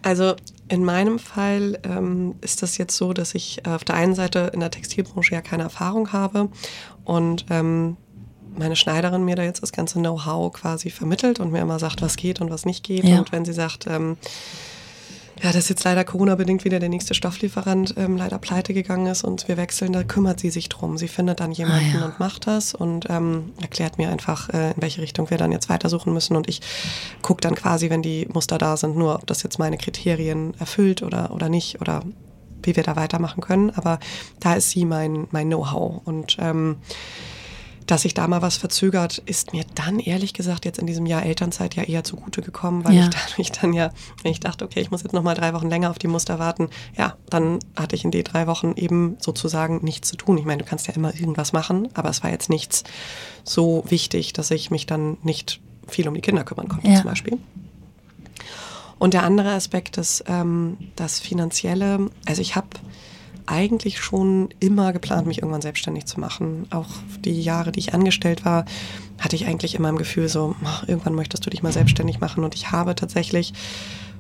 [0.03, 0.35] Also
[0.69, 4.59] in meinem Fall ähm, ist das jetzt so, dass ich auf der einen Seite in
[4.59, 6.49] der Textilbranche ja keine Erfahrung habe
[7.05, 7.97] und ähm,
[8.57, 12.15] meine Schneiderin mir da jetzt das ganze Know-how quasi vermittelt und mir immer sagt, was
[12.15, 13.03] geht und was nicht geht.
[13.03, 13.19] Ja.
[13.19, 14.17] Und wenn sie sagt, ähm,
[15.41, 19.47] ja, dass jetzt leider Corona-bedingt wieder der nächste Stofflieferant ähm, leider pleite gegangen ist und
[19.47, 20.97] wir wechseln, da kümmert sie sich drum.
[20.97, 22.05] Sie findet dann jemanden ah, ja.
[22.05, 25.69] und macht das und ähm, erklärt mir einfach, äh, in welche Richtung wir dann jetzt
[25.69, 26.35] weitersuchen müssen.
[26.35, 26.61] Und ich
[27.21, 31.03] gucke dann quasi, wenn die Muster da sind, nur, ob das jetzt meine Kriterien erfüllt
[31.03, 32.03] oder, oder nicht oder
[32.63, 33.69] wie wir da weitermachen können.
[33.71, 33.99] Aber
[34.39, 36.01] da ist sie mein, mein Know-how.
[36.05, 36.77] Und ähm,
[37.87, 41.23] dass sich da mal was verzögert, ist mir dann ehrlich gesagt jetzt in diesem Jahr
[41.25, 43.03] Elternzeit ja eher zugute gekommen, weil ja.
[43.03, 45.69] ich dadurch dann ja, wenn ich dachte, okay, ich muss jetzt noch mal drei Wochen
[45.69, 49.83] länger auf die Muster warten, ja, dann hatte ich in den drei Wochen eben sozusagen
[49.83, 50.37] nichts zu tun.
[50.37, 52.83] Ich meine, du kannst ja immer irgendwas machen, aber es war jetzt nichts
[53.43, 56.95] so wichtig, dass ich mich dann nicht viel um die Kinder kümmern konnte ja.
[56.95, 57.37] zum Beispiel.
[58.99, 62.09] Und der andere Aspekt ist ähm, das Finanzielle.
[62.25, 62.67] Also ich habe
[63.47, 66.67] eigentlich schon immer geplant, mich irgendwann selbstständig zu machen.
[66.69, 66.87] Auch
[67.25, 68.65] die Jahre, die ich angestellt war,
[69.19, 72.43] hatte ich eigentlich immer im Gefühl so, irgendwann möchtest du dich mal selbstständig machen.
[72.43, 73.53] Und ich habe tatsächlich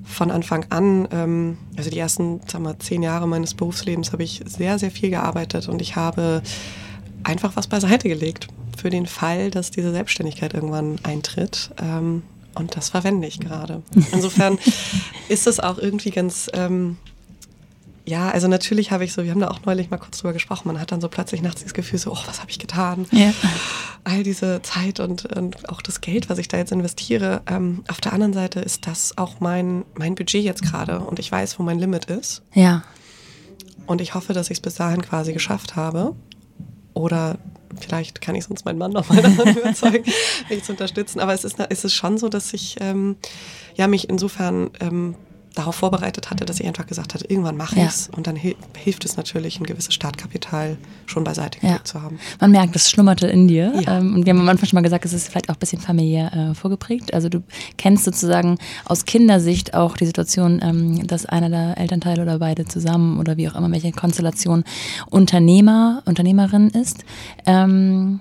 [0.03, 4.41] von Anfang an, ähm, also die ersten, sagen wir, zehn Jahre meines Berufslebens, habe ich
[4.45, 6.41] sehr, sehr viel gearbeitet und ich habe
[7.23, 8.47] einfach was beiseite gelegt
[8.77, 11.71] für den Fall, dass diese Selbstständigkeit irgendwann eintritt.
[11.81, 12.23] Ähm,
[12.55, 13.83] und das verwende ich gerade.
[14.13, 14.57] Insofern
[15.29, 16.97] ist es auch irgendwie ganz ähm,
[18.07, 20.69] ja, also natürlich habe ich so, wir haben da auch neulich mal kurz drüber gesprochen,
[20.69, 23.05] man hat dann so plötzlich nachts das Gefühl so, oh, was habe ich getan?
[23.11, 23.33] Ja.
[24.05, 27.41] All diese Zeit und, und, auch das Geld, was ich da jetzt investiere.
[27.47, 31.29] Ähm, auf der anderen Seite ist das auch mein, mein Budget jetzt gerade und ich
[31.29, 32.43] weiß, wo mein Limit ist.
[32.53, 32.83] Ja.
[33.87, 36.15] Und ich hoffe, dass ich es bis dahin quasi geschafft habe.
[36.93, 37.37] Oder
[37.77, 40.05] vielleicht kann ich sonst meinen Mann nochmal davon überzeugen,
[40.49, 41.19] mich zu unterstützen.
[41.19, 43.17] Aber es ist, es ist schon so, dass ich ähm,
[43.75, 45.15] ja, mich insofern ähm,
[45.57, 48.09] darauf vorbereitet hatte, dass ich einfach gesagt hatte, irgendwann mache ich es.
[48.15, 51.83] Und dann hi hilft es natürlich, ein gewisses Startkapital schon beiseite ja.
[51.83, 52.19] zu haben.
[52.39, 53.73] Man merkt, das schlummerte in dir.
[53.81, 53.97] Ja.
[53.97, 55.81] Ähm, und wir haben am Anfang schon mal gesagt, es ist vielleicht auch ein bisschen
[55.81, 57.13] familiär äh, vorgeprägt.
[57.13, 57.43] Also du
[57.77, 63.19] kennst sozusagen aus Kindersicht auch die Situation, ähm, dass einer der Elternteile oder beide zusammen
[63.19, 64.63] oder wie auch immer, welche Konstellation
[65.09, 67.03] Unternehmer, Unternehmerin ist.
[67.45, 68.19] Ähm,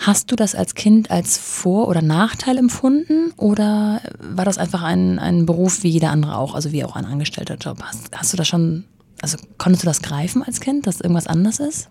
[0.00, 5.18] Hast du das als Kind als Vor- oder Nachteil empfunden oder war das einfach ein,
[5.18, 7.82] ein Beruf wie jeder andere auch, also wie auch ein angestellter Job?
[7.82, 8.84] Hast, hast du das schon,
[9.20, 11.90] also konntest du das greifen als Kind, dass irgendwas anders ist?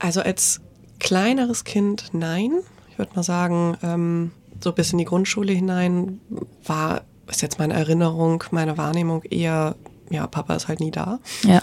[0.00, 0.60] Also als
[0.98, 2.50] kleineres Kind nein.
[2.90, 6.20] Ich würde mal sagen, ähm, so bis in die Grundschule hinein
[6.64, 9.76] war, ist jetzt meine Erinnerung, meine Wahrnehmung eher,
[10.10, 11.20] ja, Papa ist halt nie da.
[11.44, 11.60] Ja.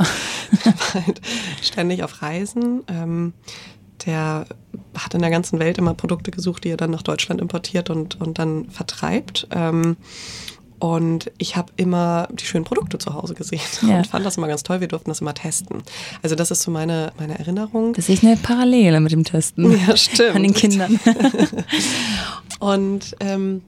[0.93, 1.19] halt
[1.61, 2.83] ständig auf Reisen.
[2.87, 3.33] Ähm,
[4.05, 4.45] der
[4.97, 8.19] hat in der ganzen Welt immer Produkte gesucht, die er dann nach Deutschland importiert und,
[8.19, 9.47] und dann vertreibt.
[9.51, 9.97] Ähm,
[10.79, 13.97] und ich habe immer die schönen Produkte zu Hause gesehen ja.
[13.97, 14.79] und fand das immer ganz toll.
[14.79, 15.83] Wir durften das immer testen.
[16.23, 17.93] Also das ist so meine, meine Erinnerung.
[17.93, 19.77] Das ist eine Parallele mit dem Testen.
[19.87, 20.35] Ja, stimmt.
[20.35, 20.99] An den Kindern.
[22.59, 23.61] und ähm,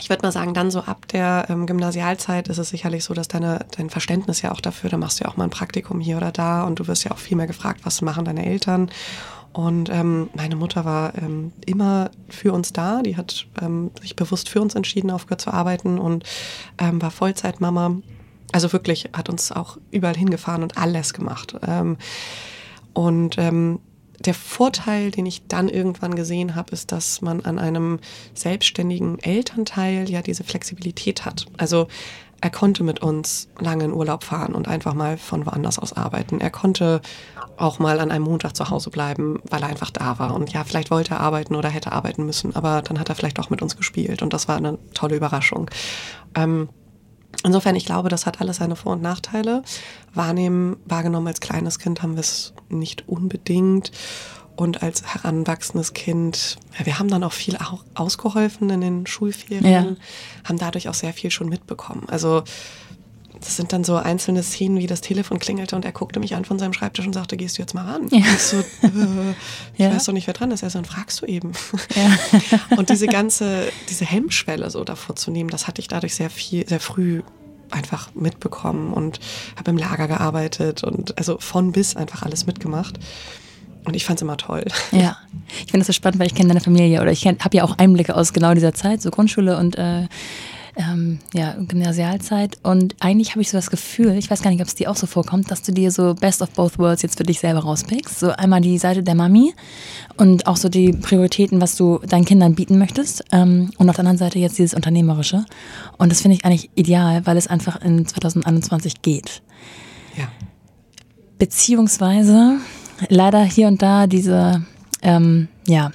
[0.00, 3.28] ich würde mal sagen, dann so ab der ähm, Gymnasialzeit ist es sicherlich so, dass
[3.28, 6.16] deine, dein Verständnis ja auch dafür, da machst du ja auch mal ein Praktikum hier
[6.16, 8.90] oder da und du wirst ja auch viel mehr gefragt, was machen deine Eltern.
[9.52, 13.02] Und ähm, meine Mutter war ähm, immer für uns da.
[13.02, 16.24] Die hat ähm, sich bewusst für uns entschieden, aufgehört zu arbeiten und
[16.78, 17.96] ähm, war Vollzeitmama.
[18.52, 21.56] Also wirklich hat uns auch überall hingefahren und alles gemacht.
[21.66, 21.96] Ähm,
[22.94, 23.80] und ähm,
[24.18, 27.98] der Vorteil, den ich dann irgendwann gesehen habe, ist, dass man an einem
[28.34, 31.46] selbstständigen Elternteil ja diese Flexibilität hat.
[31.56, 31.88] Also
[32.42, 36.40] er konnte mit uns lange in Urlaub fahren und einfach mal von woanders aus arbeiten.
[36.40, 37.00] Er konnte
[37.56, 40.34] auch mal an einem Montag zu Hause bleiben, weil er einfach da war.
[40.34, 43.38] Und ja, vielleicht wollte er arbeiten oder hätte arbeiten müssen, aber dann hat er vielleicht
[43.38, 45.70] auch mit uns gespielt und das war eine tolle Überraschung.
[46.34, 46.68] Ähm,
[47.44, 49.62] insofern, ich glaube, das hat alles seine Vor- und Nachteile.
[50.12, 53.92] Wahrnehmen, wahrgenommen als kleines Kind haben wir es nicht unbedingt.
[54.54, 59.64] Und als heranwachsendes Kind, ja, wir haben dann auch viel auch ausgeholfen in den Schulferien,
[59.64, 59.96] ja.
[60.44, 62.06] haben dadurch auch sehr viel schon mitbekommen.
[62.08, 62.44] Also
[63.44, 66.44] das sind dann so einzelne Szenen, wie das Telefon klingelte und er guckte mich an
[66.44, 68.08] von seinem Schreibtisch und sagte, gehst du jetzt mal ran?
[68.10, 68.18] Ja.
[68.18, 69.30] Ich so, äh,
[69.74, 69.92] ich ja.
[69.92, 70.62] weiß doch nicht, wer dran ist.
[70.62, 71.52] Er so, dann fragst du eben.
[71.94, 72.18] Ja.
[72.76, 76.68] und diese ganze, diese Hemmschwelle so davor zu nehmen, das hatte ich dadurch sehr viel,
[76.68, 77.22] sehr früh
[77.70, 79.18] einfach mitbekommen und
[79.56, 82.98] habe im Lager gearbeitet und also von bis einfach alles mitgemacht.
[83.84, 84.64] Und ich fand es immer toll.
[84.92, 85.16] Ja,
[85.50, 87.78] ich finde das so spannend, weil ich kenne deine Familie oder ich habe ja auch
[87.78, 90.06] Einblicke aus genau dieser Zeit, so Grundschule und äh,
[90.76, 92.58] ähm, ja, Gymnasialzeit.
[92.62, 94.96] Und eigentlich habe ich so das Gefühl, ich weiß gar nicht, ob es dir auch
[94.96, 98.20] so vorkommt, dass du dir so Best of Both Worlds jetzt für dich selber rauspickst.
[98.20, 99.52] So einmal die Seite der Mami
[100.16, 103.24] und auch so die Prioritäten, was du deinen Kindern bieten möchtest.
[103.32, 105.44] Ähm, und auf der anderen Seite jetzt dieses Unternehmerische.
[105.98, 109.42] Und das finde ich eigentlich ideal, weil es einfach in 2021 geht.
[110.16, 110.28] Ja.
[111.38, 112.58] Beziehungsweise
[113.08, 114.62] leider hier und da diese,
[115.02, 115.90] ähm, ja,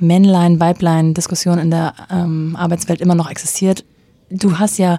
[0.00, 3.84] Männlein-Weiblein-Diskussion in der ähm, Arbeitswelt immer noch existiert.
[4.30, 4.98] Du hast ja,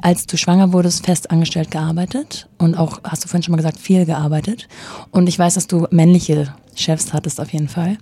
[0.00, 3.78] als du schwanger wurdest, fest angestellt gearbeitet und auch, hast du vorhin schon mal gesagt,
[3.78, 4.68] viel gearbeitet.
[5.10, 7.98] Und ich weiß, dass du männliche Chefs hattest auf jeden Fall.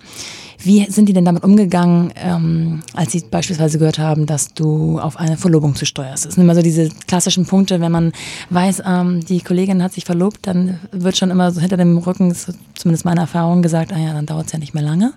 [0.61, 5.17] Wie sind die denn damit umgegangen, ähm, als sie beispielsweise gehört haben, dass du auf
[5.17, 6.25] eine Verlobung zu steuerst?
[6.25, 8.11] Das sind immer so diese klassischen Punkte, wenn man
[8.49, 12.35] weiß, ähm, die Kollegin hat sich verlobt, dann wird schon immer so hinter dem Rücken,
[12.75, 15.13] zumindest meine Erfahrung, gesagt, ah ja, dann dauert es ja nicht mehr lange.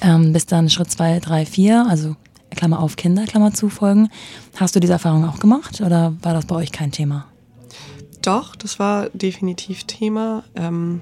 [0.00, 2.16] Ähm, bis dann Schritt zwei, drei, vier, also
[2.50, 4.08] Klammer auf Kinder, Klammer zu folgen.
[4.56, 7.26] Hast du diese Erfahrung auch gemacht oder war das bei euch kein Thema?
[8.22, 10.42] Doch, das war definitiv Thema.
[10.56, 11.00] Ähm,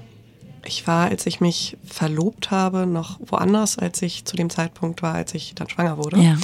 [0.65, 5.15] ich war, als ich mich verlobt habe, noch woanders, als ich zu dem Zeitpunkt war,
[5.15, 6.19] als ich dann schwanger wurde.
[6.19, 6.37] Ja.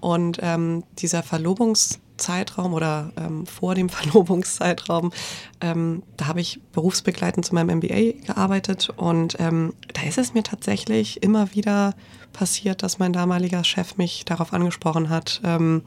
[0.00, 5.12] Und ähm, dieser Verlobungszeitraum oder ähm, vor dem Verlobungszeitraum,
[5.60, 10.42] ähm, da habe ich berufsbegleitend zu meinem MBA gearbeitet und ähm, da ist es mir
[10.42, 11.94] tatsächlich immer wieder
[12.32, 15.82] passiert, dass mein damaliger Chef mich darauf angesprochen hat, ähm,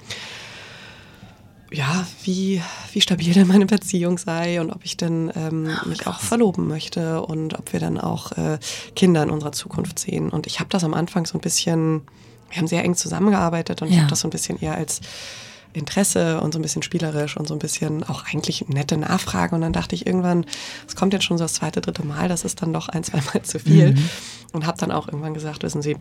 [1.72, 2.61] ja, wie,
[2.93, 6.67] wie stabil denn meine Beziehung sei und ob ich denn ähm, Ach, mich auch verloben
[6.67, 8.57] möchte und ob wir dann auch äh,
[8.95, 10.30] Kinder in unserer Zukunft sehen.
[10.30, 12.01] Und ich habe das am Anfang so ein bisschen,
[12.49, 13.93] wir haben sehr eng zusammengearbeitet und ja.
[13.93, 15.01] ich habe das so ein bisschen eher als
[15.74, 19.53] Interesse und so ein bisschen spielerisch und so ein bisschen auch eigentlich nette Nachfrage.
[19.53, 20.45] Und dann dachte ich irgendwann,
[20.88, 23.22] es kommt jetzt schon so das zweite, dritte Mal, das ist dann doch ein, zwei
[23.22, 23.91] Mal zu viel.
[23.91, 24.09] Mhm.
[24.53, 25.97] Und habe dann auch irgendwann gesagt, wissen Sie,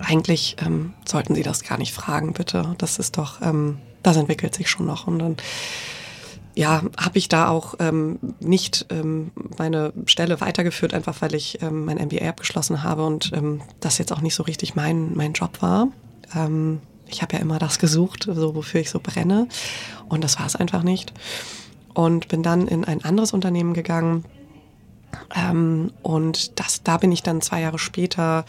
[0.00, 2.74] eigentlich ähm, sollten Sie das gar nicht fragen, bitte.
[2.76, 5.06] Das ist doch, ähm, das entwickelt sich schon noch.
[5.06, 5.36] Und dann
[6.54, 11.86] ja, habe ich da auch ähm, nicht ähm, meine Stelle weitergeführt, einfach weil ich ähm,
[11.86, 15.62] mein MBA abgeschlossen habe und ähm, das jetzt auch nicht so richtig mein, mein Job
[15.62, 15.88] war.
[16.34, 19.48] Ähm, ich habe ja immer das gesucht, so wofür ich so brenne
[20.08, 21.12] und das war es einfach nicht.
[21.94, 24.24] Und bin dann in ein anderes Unternehmen gegangen,
[25.34, 28.44] ähm, und das, da bin ich dann zwei Jahre später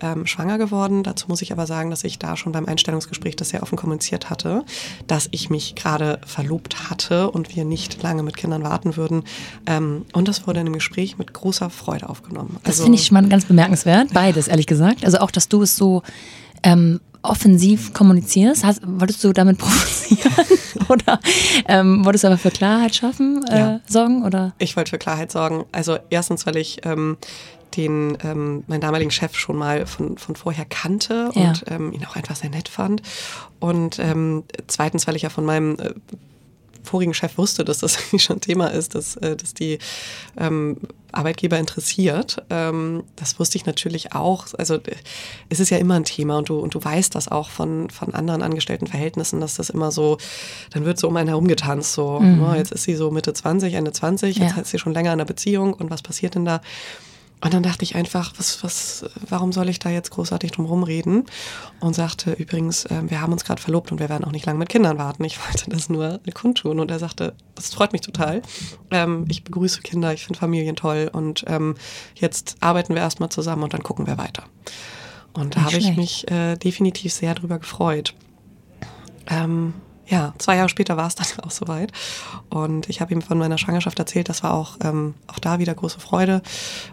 [0.00, 1.02] ähm, schwanger geworden.
[1.02, 4.30] Dazu muss ich aber sagen, dass ich da schon beim Einstellungsgespräch das sehr offen kommuniziert
[4.30, 4.64] hatte,
[5.06, 9.24] dass ich mich gerade verlobt hatte und wir nicht lange mit Kindern warten würden.
[9.66, 12.56] Ähm, und das wurde in einem Gespräch mit großer Freude aufgenommen.
[12.64, 15.04] Das also, finde ich schon mal ganz bemerkenswert, beides ehrlich gesagt.
[15.04, 16.02] Also auch, dass du es so
[16.62, 18.64] ähm, offensiv kommunizierst?
[18.64, 20.32] Hast, wolltest du damit provozieren?
[20.88, 21.20] oder
[21.66, 23.80] ähm, wolltest du aber für Klarheit schaffen, äh, ja.
[23.86, 24.24] sorgen?
[24.24, 24.54] Oder?
[24.58, 25.64] Ich wollte für Klarheit sorgen.
[25.72, 27.16] Also erstens, weil ich ähm,
[27.76, 31.48] den ähm, meinen damaligen Chef schon mal von, von vorher kannte ja.
[31.48, 33.02] und ähm, ihn auch einfach sehr nett fand.
[33.58, 35.94] Und ähm, zweitens, weil ich ja von meinem äh,
[36.84, 39.78] vorigen Chef wusste, dass das eigentlich schon Thema ist, dass, äh, dass die
[40.36, 40.76] ähm,
[41.12, 42.42] Arbeitgeber interessiert.
[42.50, 44.46] Ähm, das wusste ich natürlich auch.
[44.58, 44.78] Also
[45.48, 48.14] es ist ja immer ein Thema und du, und du weißt das auch von, von
[48.14, 50.18] anderen Angestelltenverhältnissen, dass das immer so,
[50.70, 51.92] dann wird so um einen herum getanzt.
[51.94, 52.44] So, mhm.
[52.44, 54.62] oh, jetzt ist sie so Mitte 20, Ende 20, jetzt ja.
[54.62, 56.60] ist sie schon länger in der Beziehung und was passiert denn da?
[57.40, 61.24] Und dann dachte ich einfach, was, was, warum soll ich da jetzt großartig drum rumreden?
[61.80, 64.58] Und sagte übrigens, äh, wir haben uns gerade verlobt und wir werden auch nicht lange
[64.58, 65.24] mit Kindern warten.
[65.24, 66.80] Ich wollte das nur kundtun.
[66.80, 68.40] Und er sagte, das freut mich total.
[68.90, 71.74] Ähm, ich begrüße Kinder, ich finde Familien toll und ähm,
[72.14, 74.44] jetzt arbeiten wir erstmal zusammen und dann gucken wir weiter.
[75.34, 78.14] Und da habe ich mich äh, definitiv sehr drüber gefreut.
[79.26, 79.74] Ähm,
[80.06, 81.92] ja, zwei Jahre später war es dann auch soweit.
[82.50, 84.28] Und ich habe ihm von meiner Schwangerschaft erzählt.
[84.28, 86.42] Das war auch, ähm, auch da wieder große Freude.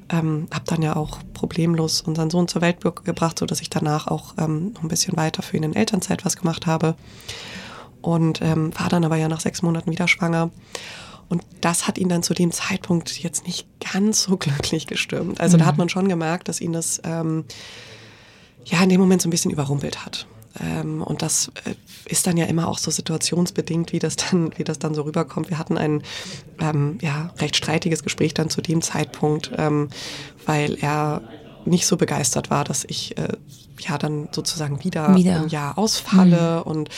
[0.10, 4.36] Ähm, habe dann ja auch problemlos unseren Sohn zur Welt gebracht, sodass ich danach auch
[4.38, 6.96] ähm, noch ein bisschen weiter für ihn in Elternzeit was gemacht habe.
[8.02, 10.50] Und ähm, war dann aber ja nach sechs Monaten wieder schwanger.
[11.30, 15.40] Und das hat ihn dann zu dem Zeitpunkt jetzt nicht ganz so glücklich gestimmt.
[15.40, 15.62] Also mhm.
[15.62, 17.46] da hat man schon gemerkt, dass ihn das ähm,
[18.66, 20.28] ja in dem Moment so ein bisschen überrumpelt hat.
[20.60, 21.76] Ähm, und das äh,
[22.06, 25.50] ist dann ja immer auch so situationsbedingt, wie das dann, wie das dann so rüberkommt.
[25.50, 26.04] Wir hatten ein
[26.60, 29.90] ähm, ja, recht streitiges Gespräch dann zu dem Zeitpunkt, ähm,
[30.46, 31.22] weil er
[31.66, 33.30] nicht so begeistert war, dass ich äh,
[33.80, 35.42] ja dann sozusagen wieder, wieder.
[35.42, 36.72] ein Jahr ausfalle mhm.
[36.72, 36.90] und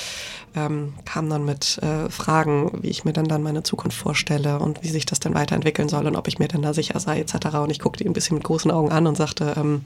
[0.56, 4.84] ähm, kam dann mit äh, Fragen, wie ich mir dann dann meine Zukunft vorstelle und
[4.84, 7.56] wie sich das dann weiterentwickeln soll und ob ich mir denn da sicher sei etc.
[7.56, 9.84] Und ich guckte ihn ein bisschen mit großen Augen an und sagte, ähm,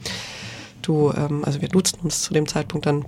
[0.82, 3.06] du, ähm, also wir duzen uns zu dem Zeitpunkt dann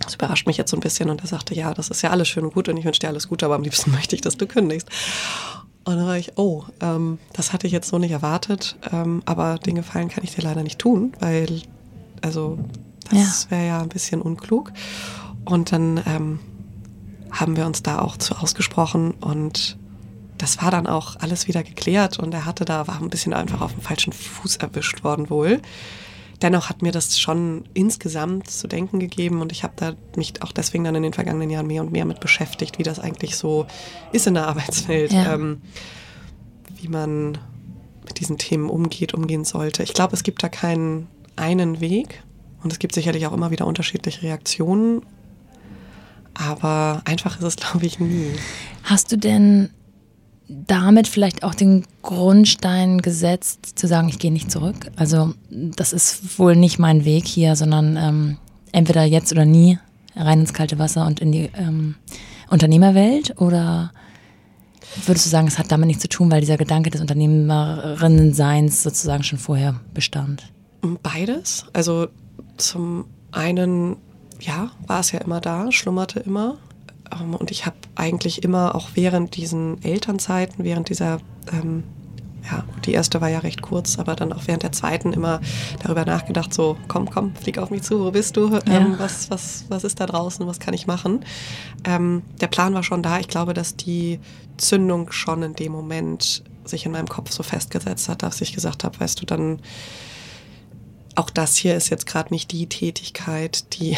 [0.00, 1.10] das überrascht mich jetzt so ein bisschen.
[1.10, 3.08] Und er sagte, ja, das ist ja alles schön und gut und ich wünsche dir
[3.08, 4.88] alles Gute, aber am liebsten möchte ich, dass du kündigst.
[5.84, 9.58] Und dann war ich, oh, ähm, das hatte ich jetzt so nicht erwartet, ähm, aber
[9.58, 11.62] den Gefallen kann ich dir leider nicht tun, weil,
[12.20, 12.58] also,
[13.10, 13.50] das ja.
[13.50, 14.72] wäre ja ein bisschen unklug.
[15.46, 16.38] Und dann ähm,
[17.30, 19.78] haben wir uns da auch zu ausgesprochen und
[20.36, 23.60] das war dann auch alles wieder geklärt und er hatte da, war ein bisschen einfach
[23.60, 25.60] auf dem falschen Fuß erwischt worden wohl
[26.42, 30.52] dennoch hat mir das schon insgesamt zu denken gegeben und ich habe da mich auch
[30.52, 33.66] deswegen dann in den vergangenen Jahren mehr und mehr mit beschäftigt, wie das eigentlich so
[34.12, 35.34] ist in der Arbeitswelt, ja.
[35.34, 35.60] ähm,
[36.80, 37.38] wie man
[38.04, 39.82] mit diesen Themen umgeht, umgehen sollte.
[39.82, 42.22] Ich glaube, es gibt da keinen einen Weg
[42.62, 45.02] und es gibt sicherlich auch immer wieder unterschiedliche Reaktionen,
[46.34, 48.32] aber einfach ist es, glaube ich, nie.
[48.82, 49.70] Hast du denn
[50.50, 54.90] damit vielleicht auch den Grundstein gesetzt, zu sagen, ich gehe nicht zurück.
[54.96, 58.36] Also das ist wohl nicht mein Weg hier, sondern ähm,
[58.72, 59.78] entweder jetzt oder nie
[60.16, 61.94] rein ins kalte Wasser und in die ähm,
[62.48, 63.92] Unternehmerwelt oder
[65.06, 69.22] würdest du sagen, es hat damit nichts zu tun, weil dieser Gedanke des Unternehmerinnenseins sozusagen
[69.22, 70.50] schon vorher bestand?
[71.02, 71.66] Beides.
[71.72, 72.08] Also
[72.56, 73.96] zum einen,
[74.40, 76.56] ja, war es ja immer da, schlummerte immer.
[77.12, 81.18] Ähm, und ich habe eigentlich immer auch während diesen Elternzeiten, während dieser,
[81.52, 81.84] ähm,
[82.50, 85.40] ja, die erste war ja recht kurz, aber dann auch während der zweiten immer
[85.82, 88.46] darüber nachgedacht, so, komm, komm, flieg auf mich zu, wo bist du?
[88.66, 88.98] Ähm, ja.
[88.98, 90.46] was, was, was ist da draußen?
[90.46, 91.24] Was kann ich machen?
[91.84, 93.18] Ähm, der Plan war schon da.
[93.18, 94.20] Ich glaube, dass die
[94.56, 98.84] Zündung schon in dem Moment sich in meinem Kopf so festgesetzt hat, dass ich gesagt
[98.84, 99.60] habe, weißt du, dann
[101.16, 103.96] auch das hier ist jetzt gerade nicht die Tätigkeit, die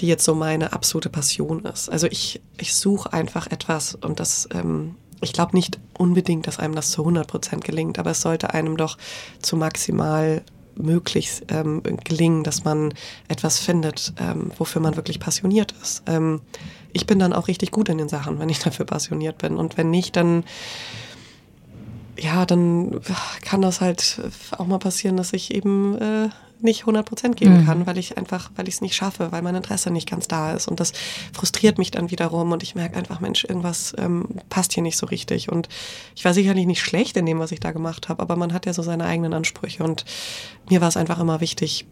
[0.00, 1.88] die jetzt so meine absolute Passion ist.
[1.88, 6.74] Also ich, ich suche einfach etwas und das, ähm, ich glaube nicht unbedingt, dass einem
[6.74, 8.96] das zu 100 Prozent gelingt, aber es sollte einem doch
[9.40, 10.42] zu maximal
[10.76, 12.94] möglich ähm, gelingen, dass man
[13.26, 16.02] etwas findet, ähm, wofür man wirklich passioniert ist.
[16.06, 16.40] Ähm,
[16.92, 19.56] ich bin dann auch richtig gut in den Sachen, wenn ich dafür passioniert bin.
[19.56, 20.44] Und wenn nicht, dann
[22.20, 23.00] ja, dann
[23.42, 24.20] kann das halt
[24.56, 26.28] auch mal passieren, dass ich eben äh,
[26.60, 27.66] nicht 100 Prozent geben mhm.
[27.66, 30.52] kann, weil ich einfach, weil ich es nicht schaffe, weil mein Interesse nicht ganz da
[30.52, 30.68] ist.
[30.68, 30.92] Und das
[31.32, 35.06] frustriert mich dann wiederum und ich merke einfach, Mensch, irgendwas ähm, passt hier nicht so
[35.06, 35.50] richtig.
[35.50, 35.68] Und
[36.16, 38.66] ich war sicherlich nicht schlecht in dem, was ich da gemacht habe, aber man hat
[38.66, 39.84] ja so seine eigenen Ansprüche.
[39.84, 40.04] Und
[40.68, 41.86] mir war es einfach immer wichtig,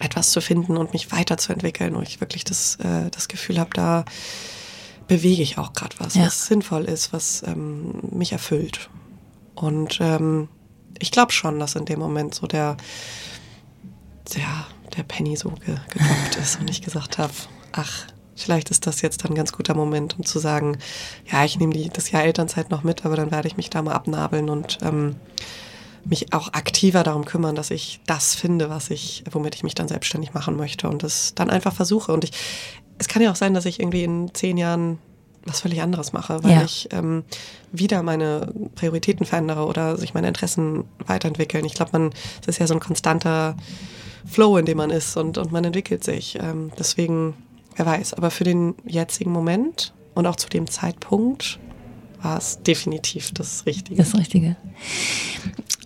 [0.00, 4.04] etwas zu finden und mich weiterzuentwickeln, wo ich wirklich das, äh, das Gefühl habe, da
[5.06, 6.26] bewege ich auch gerade was, ja.
[6.26, 8.88] was sinnvoll ist, was ähm, mich erfüllt.
[9.54, 10.48] Und ähm,
[10.98, 12.76] ich glaube schon, dass in dem Moment so der,
[14.34, 14.66] der,
[14.96, 17.32] der Penny so ge gedroppt ist und ich gesagt habe,
[17.72, 18.06] ach,
[18.36, 20.78] vielleicht ist das jetzt ein ganz guter Moment, um zu sagen,
[21.30, 23.92] ja, ich nehme das Jahr Elternzeit noch mit, aber dann werde ich mich da mal
[23.92, 25.16] abnabeln und ähm,
[26.04, 29.88] mich auch aktiver darum kümmern, dass ich das finde, was ich, womit ich mich dann
[29.88, 32.12] selbstständig machen möchte und das dann einfach versuche.
[32.12, 32.32] Und ich,
[32.98, 34.98] es kann ja auch sein, dass ich irgendwie in zehn Jahren
[35.44, 36.62] was völlig anderes mache, weil ja.
[36.62, 37.24] ich ähm,
[37.72, 41.64] wieder meine Prioritäten verändere oder sich meine Interessen weiterentwickeln.
[41.64, 42.12] Ich glaube, man,
[42.42, 43.56] es ist ja so ein konstanter
[44.26, 46.38] Flow, in dem man ist und, und man entwickelt sich.
[46.40, 47.34] Ähm, deswegen,
[47.76, 48.14] wer weiß.
[48.14, 51.58] Aber für den jetzigen Moment und auch zu dem Zeitpunkt
[52.22, 53.96] war es definitiv das Richtige.
[53.96, 54.56] Das Richtige.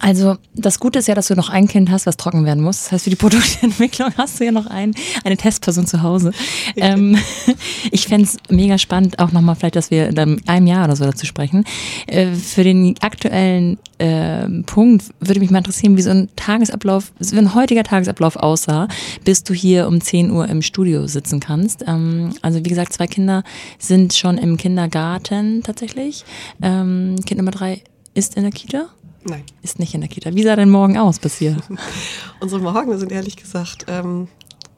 [0.01, 2.85] Also das Gute ist ja, dass du noch ein Kind hast, was trocken werden muss.
[2.85, 6.33] Das heißt, für die Produktentwicklung hast du ja noch ein, eine Testperson zu Hause.
[6.77, 7.17] Ähm,
[7.91, 11.05] ich fände es mega spannend, auch nochmal vielleicht, dass wir in einem Jahr oder so
[11.05, 11.65] dazu sprechen.
[12.07, 17.39] Äh, für den aktuellen äh, Punkt würde mich mal interessieren, wie so ein Tagesablauf, wie
[17.39, 18.89] ein heutiger Tagesablauf aussah,
[19.25, 21.85] bis du hier um 10 Uhr im Studio sitzen kannst.
[21.87, 23.45] Ähm, also wie gesagt, zwei Kinder
[23.79, 26.25] sind schon im Kindergarten tatsächlich.
[26.63, 27.83] Ähm, kind Nummer drei
[28.15, 28.89] ist in der Kita.
[29.25, 29.43] Nein.
[29.63, 30.35] Ist nicht in der Kita.
[30.35, 31.57] Wie sah dein Morgen aus bis hier?
[32.41, 34.29] Unsere Morgen sind ehrlich gesagt ähm,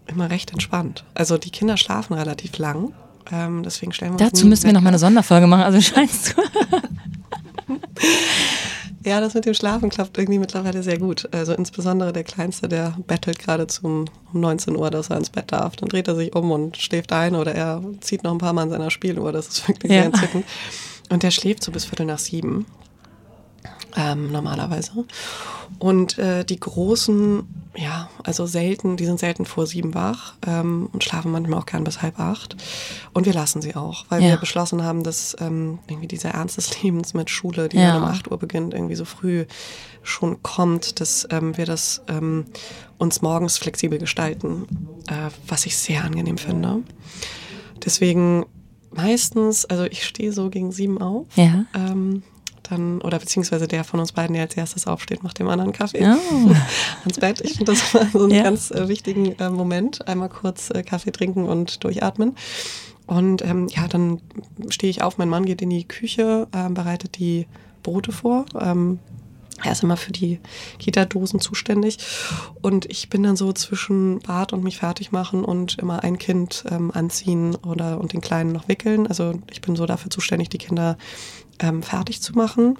[0.06, 1.04] immer recht entspannt.
[1.14, 2.92] Also die Kinder schlafen relativ lang.
[3.32, 5.62] Ähm, deswegen stellen wir Dazu müssen wir noch mal eine Sonderfolge machen.
[5.62, 6.42] Also scheinst du.
[9.06, 11.28] Ja, das mit dem Schlafen klappt irgendwie mittlerweile sehr gut.
[11.32, 15.52] Also insbesondere der Kleinste, der bettelt gerade zum um 19 Uhr, dass er ins Bett
[15.52, 15.76] darf.
[15.76, 18.62] Dann dreht er sich um und schläft ein oder er zieht noch ein paar Mal
[18.62, 19.30] an seiner Spieluhr.
[19.30, 19.98] Das ist wirklich ja.
[19.98, 20.44] sehr entzückend.
[21.08, 22.66] Und der schläft so bis Viertel nach sieben
[23.96, 24.92] ähm, normalerweise.
[25.78, 31.02] Und äh, die Großen, ja, also selten, die sind selten vor sieben wach ähm, und
[31.04, 32.56] schlafen manchmal auch gern bis halb acht.
[33.12, 34.30] Und wir lassen sie auch, weil ja.
[34.30, 37.92] wir beschlossen haben, dass ähm, irgendwie dieser Ernst des Lebens mit Schule, die ja.
[37.92, 39.46] dann um acht Uhr beginnt, irgendwie so früh
[40.02, 42.46] schon kommt, dass ähm, wir das ähm,
[42.98, 44.66] uns morgens flexibel gestalten,
[45.08, 46.82] äh, was ich sehr angenehm finde.
[47.84, 48.46] Deswegen
[48.92, 51.26] meistens, also ich stehe so gegen sieben auf.
[51.36, 51.66] Ja.
[51.74, 52.22] Ähm,
[52.70, 56.04] dann, oder beziehungsweise der von uns beiden, der als erstes aufsteht, macht dem anderen Kaffee
[56.04, 56.50] oh.
[57.04, 57.40] ans Bett.
[57.42, 58.42] Ich finde das so einen ja.
[58.42, 60.06] ganz äh, wichtigen äh, Moment.
[60.08, 62.36] Einmal kurz äh, Kaffee trinken und durchatmen.
[63.06, 64.20] Und ähm, ja, dann
[64.68, 67.46] stehe ich auf, mein Mann geht in die Küche, ähm, bereitet die
[67.82, 68.46] Brote vor.
[68.60, 68.98] Ähm,
[69.64, 70.38] er ist immer für die
[70.78, 71.98] Kita-Dosen zuständig.
[72.60, 76.64] Und ich bin dann so zwischen Bad und mich fertig machen und immer ein Kind
[76.70, 79.06] ähm, anziehen oder und den Kleinen noch wickeln.
[79.06, 80.98] Also ich bin so dafür zuständig, die Kinder
[81.60, 82.78] ähm, fertig zu machen.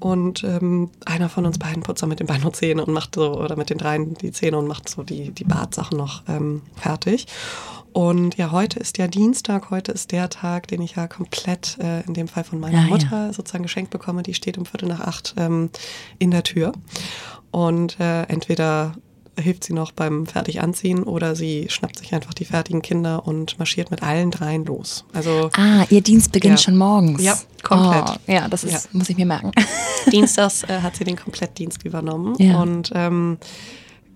[0.00, 3.16] Und ähm, einer von uns beiden putzt dann mit den Beinen und Zähne und macht
[3.16, 6.62] so, oder mit den dreien die Zähne und macht so die, die Badsachen noch ähm,
[6.76, 7.26] fertig.
[7.92, 12.02] Und ja, heute ist ja Dienstag, heute ist der Tag, den ich ja komplett äh,
[12.02, 13.32] in dem Fall von meiner ja, Mutter ja.
[13.32, 14.22] sozusagen geschenkt bekomme.
[14.22, 15.70] Die steht um Viertel nach acht ähm,
[16.20, 16.72] in der Tür.
[17.50, 18.92] Und äh, entweder
[19.40, 23.90] hilft sie noch beim Fertiganziehen oder sie schnappt sich einfach die fertigen Kinder und marschiert
[23.90, 25.04] mit allen dreien los.
[25.12, 26.64] Also, ah, ihr Dienst beginnt ja.
[26.64, 27.22] schon morgens.
[27.22, 28.18] Ja, komplett.
[28.26, 28.80] Oh, ja, das ist, ja.
[28.92, 29.52] muss ich mir merken.
[30.12, 32.60] Dienstags äh, hat sie den Komplettdienst übernommen ja.
[32.60, 33.38] und ähm,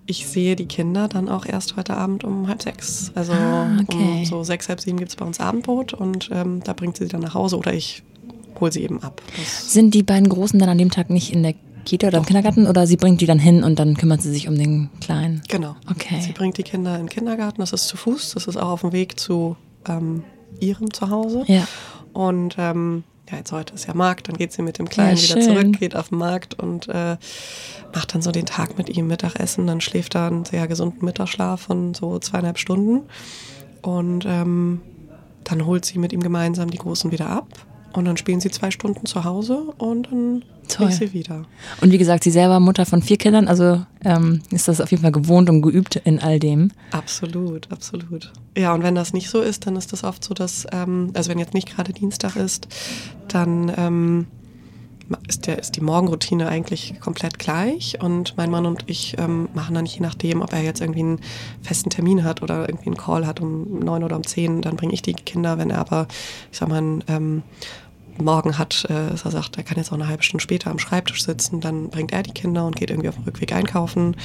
[0.06, 3.12] ich sehe die Kinder dann auch erst heute Abend um halb sechs.
[3.14, 3.96] Also ah, okay.
[3.96, 7.08] um so sechs, halb sieben gibt es bei uns Abendbrot und ähm, da bringt sie
[7.08, 8.02] dann nach Hause oder ich
[8.60, 9.22] hole sie eben ab.
[9.36, 11.54] Das Sind die beiden Großen dann an dem Tag nicht in der
[11.84, 14.48] Kita oder im Kindergarten oder sie bringt die dann hin und dann kümmert sie sich
[14.48, 15.42] um den Kleinen?
[15.48, 15.76] Genau.
[15.90, 16.20] Okay.
[16.20, 18.80] Sie bringt die Kinder in den Kindergarten, das ist zu Fuß, das ist auch auf
[18.82, 19.56] dem Weg zu
[19.88, 20.24] ähm,
[20.60, 21.44] ihrem Zuhause.
[21.46, 21.66] Ja.
[22.12, 25.22] Und ähm, ja, jetzt heute ist ja Markt, dann geht sie mit dem Kleinen ja,
[25.22, 27.16] wieder zurück, geht auf den Markt und äh,
[27.94, 29.66] macht dann so den Tag mit ihm Mittagessen.
[29.66, 33.02] Dann schläft er einen sehr gesunden Mittagsschlaf von so zweieinhalb Stunden.
[33.80, 34.82] Und ähm,
[35.44, 37.48] dann holt sie mit ihm gemeinsam die Großen wieder ab.
[37.92, 40.44] Und dann spielen sie zwei Stunden zu Hause und dann
[40.76, 40.88] Toll.
[40.88, 41.44] ich sie wieder.
[41.80, 45.02] Und wie gesagt, sie selber Mutter von vier Kindern, also ähm, ist das auf jeden
[45.02, 46.70] Fall gewohnt und geübt in all dem.
[46.90, 48.32] Absolut, absolut.
[48.56, 51.30] Ja, und wenn das nicht so ist, dann ist das oft so, dass, ähm, also
[51.30, 52.68] wenn jetzt nicht gerade Dienstag ist,
[53.28, 54.26] dann ähm,
[55.28, 59.74] ist, der, ist die Morgenroutine eigentlich komplett gleich und mein Mann und ich ähm, machen
[59.74, 61.20] dann je nachdem, ob er jetzt irgendwie einen
[61.62, 64.92] festen Termin hat oder irgendwie einen Call hat um neun oder um zehn, dann bringe
[64.92, 65.58] ich die Kinder.
[65.58, 66.06] Wenn er aber,
[66.50, 67.42] ich sag mal, einen ähm,
[68.18, 71.24] morgen hat, äh, er sagt, er kann jetzt auch eine halbe Stunde später am Schreibtisch
[71.24, 74.16] sitzen, dann bringt er die Kinder und geht irgendwie auf dem Rückweg einkaufen.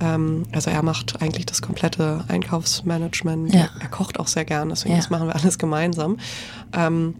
[0.00, 3.52] Ähm, also er macht eigentlich das komplette Einkaufsmanagement.
[3.54, 3.60] Ja.
[3.60, 5.00] Er, er kocht auch sehr gern, deswegen Ja.
[5.00, 6.18] das machen wir alles gemeinsam.
[6.72, 7.14] Ähm,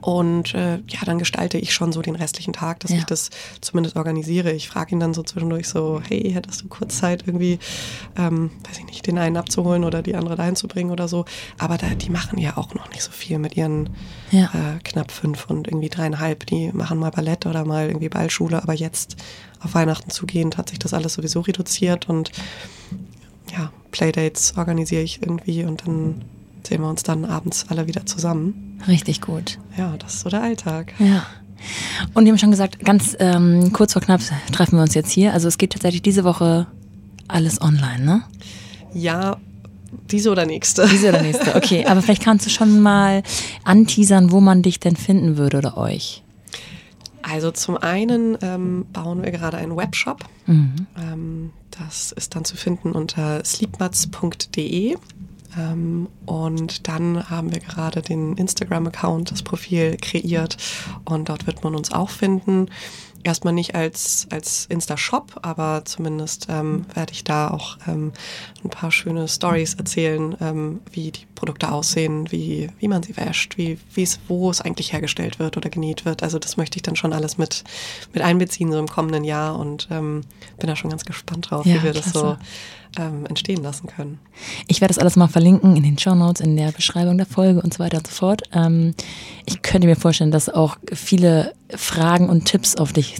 [0.00, 2.98] und äh, ja, dann gestalte ich schon so den restlichen Tag, dass Ja.
[2.98, 3.30] ich das
[3.60, 4.50] zumindest organisiere.
[4.52, 7.58] Ich frage ihn dann so zwischendurch so, hey, hättest du kurz Zeit irgendwie,
[8.16, 11.26] ähm, weiß ich nicht, den einen abzuholen oder die andere dahin zu bringen oder so.
[11.58, 13.90] Aber da, die machen ja auch noch nicht so viel mit ihren
[14.30, 14.44] Ja.
[14.54, 16.46] äh, knapp fünf und irgendwie dreieinhalb.
[16.46, 18.62] Die machen mal Ballett oder mal irgendwie Ballschule.
[18.62, 19.16] Aber jetzt
[19.60, 22.30] auf Weihnachten zugehend hat sich das alles sowieso reduziert und
[23.52, 26.24] ja, Playdates organisiere ich irgendwie und dann
[26.66, 28.80] sehen wir uns dann abends alle wieder zusammen.
[28.86, 29.58] Richtig gut.
[29.76, 30.94] Ja, das ist so der Alltag.
[30.98, 31.26] Ja.
[32.12, 34.20] Und wir haben schon gesagt, ganz ähm, kurz vor knapp
[34.52, 35.32] treffen wir uns jetzt hier.
[35.32, 36.66] Also es geht tatsächlich diese Woche
[37.28, 38.22] alles online, ne?
[38.92, 39.38] Ja,
[40.10, 40.86] diese oder nächste.
[40.88, 41.54] Diese oder nächste.
[41.56, 43.22] Okay, aber vielleicht kannst du schon mal
[43.64, 46.22] anteasern, wo man dich denn finden würde oder euch.
[47.22, 50.24] Also zum einen ähm, bauen wir gerade einen Webshop.
[50.46, 50.86] Mhm.
[50.98, 54.96] Ähm, das ist dann zu finden unter sleepmats.de.
[55.58, 60.56] Ähm, und dann haben wir gerade den Instagram-Account, das Profil kreiert
[61.04, 62.68] und dort wird man uns auch finden.
[63.24, 68.12] Erstmal nicht als, als Insta-Shop, aber zumindest ähm, werde ich da auch ähm,
[68.62, 73.56] ein paar schöne Stories erzählen, ähm, wie die Produkte aussehen, wie, wie man sie wäscht,
[73.56, 76.22] wie, wie es, wo es eigentlich hergestellt wird oder genäht wird.
[76.22, 77.64] Also das möchte ich dann schon alles mit,
[78.12, 80.20] mit einbeziehen, so im kommenden Jahr und ähm,
[80.58, 82.38] bin da schon ganz gespannt drauf, Ja, wie wir das so klasse.
[82.98, 84.18] Ähm, entstehen lassen können.
[84.68, 87.60] Ich werde das alles mal verlinken in den Show Notes, in der Beschreibung der Folge
[87.60, 88.42] und so weiter und so fort.
[88.52, 88.94] Ähm,
[89.46, 93.16] ich könnte mir vorstellen, dass auch viele Fragen und Tipps auf dich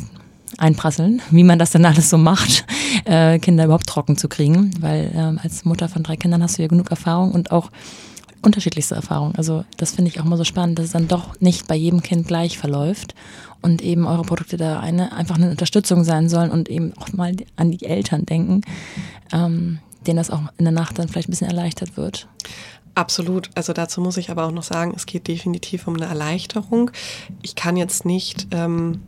[0.58, 2.64] einprasseln, wie man das denn alles so macht,
[3.04, 6.62] äh, Kinder überhaupt trocken zu kriegen, weil ähm, als Mutter von drei Kindern hast du
[6.62, 7.70] ja genug Erfahrung und auch
[8.42, 9.34] unterschiedlichste Erfahrungen.
[9.36, 12.02] Also das finde ich auch mal so spannend, dass es dann doch nicht bei jedem
[12.02, 13.14] Kind gleich verläuft
[13.64, 17.34] und eben eure Produkte da eine einfach eine Unterstützung sein sollen und eben auch mal
[17.56, 18.60] an die Eltern denken,
[19.32, 22.28] ähm, denen das auch in der Nacht dann vielleicht ein bisschen erleichtert wird.
[22.94, 23.50] Absolut.
[23.54, 26.90] Also dazu muss ich aber auch noch sagen, es geht definitiv um eine Erleichterung.
[27.42, 29.00] Ich kann jetzt nicht ähm,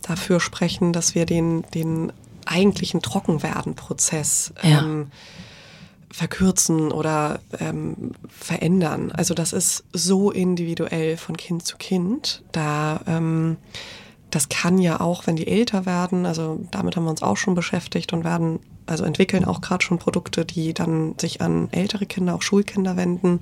[0.00, 2.12] dafür sprechen, dass wir den, den
[2.46, 4.80] eigentlichen Trockenwerden-Prozess Ja.
[4.80, 5.08] ähm,
[6.12, 9.10] verkürzen oder ähm, verändern.
[9.12, 12.42] Also das ist so individuell von Kind zu Kind.
[12.52, 13.56] Da ähm,
[14.32, 17.54] das kann ja auch, wenn die älter werden, also damit haben wir uns auch schon
[17.54, 22.34] beschäftigt und werden, also entwickeln auch gerade schon Produkte, die dann sich an ältere Kinder,
[22.34, 23.40] auch Schulkinder wenden.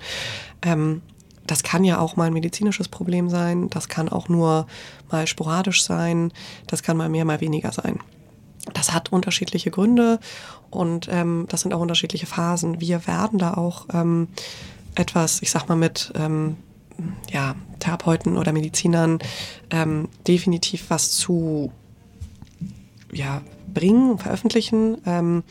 [0.63, 1.03] Ähm,
[1.47, 4.67] das kann ja auch mal ein medizinisches Problem sein, das kann auch nur
[5.11, 6.33] mal sporadisch sein,
[6.67, 8.01] das kann mal mehr, mal weniger sein.
[8.75, 10.19] Das hat unterschiedliche Gründe
[10.71, 12.81] und ähm, das sind auch unterschiedliche Phasen.
[12.81, 14.29] Wir werden da auch ähm,
[14.95, 16.57] etwas, ich sag mal, mit ähm,
[17.31, 19.19] ja, Therapeuten oder Medizinern
[19.71, 21.73] ähm, definitiv was zu
[23.13, 24.99] ja, bringen, veröffentlichen.
[25.07, 25.43] Ähm,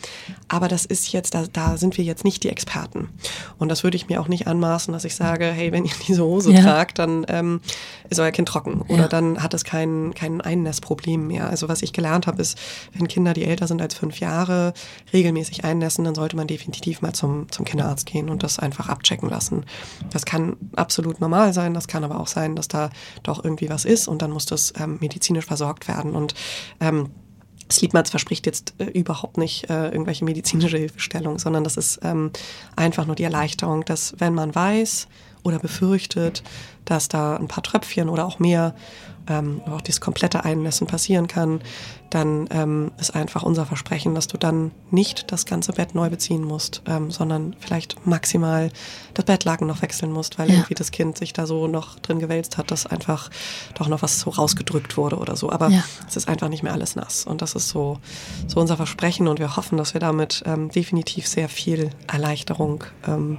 [0.48, 3.10] aber das ist jetzt, da, da sind wir jetzt nicht die Experten.
[3.58, 6.24] Und das würde ich mir auch nicht anmaßen, dass ich sage, hey, wenn ihr diese
[6.24, 6.62] Hose Ja.
[6.62, 7.62] tragt, dann ähm,
[8.10, 9.08] ist euer Kind trocken oder Ja.
[9.08, 11.50] dann hat es kein, kein Einnässproblem mehr.
[11.50, 12.58] Also was ich gelernt habe, ist,
[12.94, 14.74] wenn Kinder, die älter sind als fünf Jahre,
[15.14, 19.30] regelmäßig einnässen, dann sollte man definitiv mal zum, zum Kinderarzt gehen und das einfach abchecken
[19.30, 19.66] lassen.
[20.12, 22.90] Das kann absolut normal sein, das kann aber auch sein, dass da
[23.24, 26.16] doch irgendwie was ist und dann muss das ähm, medizinisch versorgt werden.
[26.16, 26.34] Und
[26.80, 27.10] ähm,
[27.72, 32.32] Sleepmats verspricht jetzt äh, überhaupt nicht äh, irgendwelche medizinische Hilfestellung, sondern das ist ähm,
[32.76, 35.08] einfach nur die Erleichterung, dass wenn man weiß
[35.44, 36.44] oder befürchtet,
[36.86, 38.74] dass da ein paar Tröpfchen oder auch mehr,
[39.28, 41.62] ähm, auch dieses komplette Einnässen passieren kann,
[42.10, 46.44] dann ähm, ist einfach unser Versprechen, dass du dann nicht das ganze Bett neu beziehen
[46.44, 48.72] musst, ähm, sondern vielleicht maximal
[49.14, 50.56] das Bettlaken noch wechseln musst, weil Ja.
[50.56, 53.30] irgendwie das Kind sich da so noch drin gewälzt hat, dass einfach
[53.76, 55.52] doch noch was so rausgedrückt wurde oder so.
[55.52, 55.84] Aber Ja.
[56.08, 57.26] es ist einfach nicht mehr alles nass.
[57.26, 58.00] Und das ist so,
[58.48, 63.38] so unser Versprechen und wir hoffen, dass wir damit ähm, definitiv sehr viel Erleichterung ähm,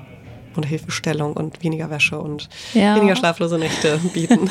[0.60, 2.94] und Hilfestellung und weniger Wäsche und Ja.
[2.96, 4.48] weniger schlaflose Nächte bieten.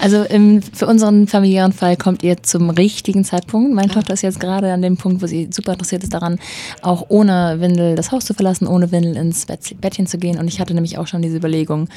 [0.00, 3.72] Also im, für unseren familiären Fall kommt ihr zum richtigen Zeitpunkt.
[3.74, 6.38] Meine Tochter ist jetzt gerade an dem Punkt, wo sie super interessiert ist daran,
[6.82, 10.38] auch ohne Windel das Haus zu verlassen, ohne Windel ins Bett, Bettchen zu gehen.
[10.38, 11.88] Und ich hatte nämlich auch schon diese Überlegung,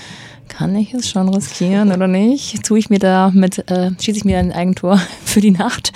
[0.48, 2.64] kann ich es schon riskieren oder nicht?
[2.64, 5.92] Tue ich mir da mit, äh, schieße ich mir ein Eigentor für die Nacht?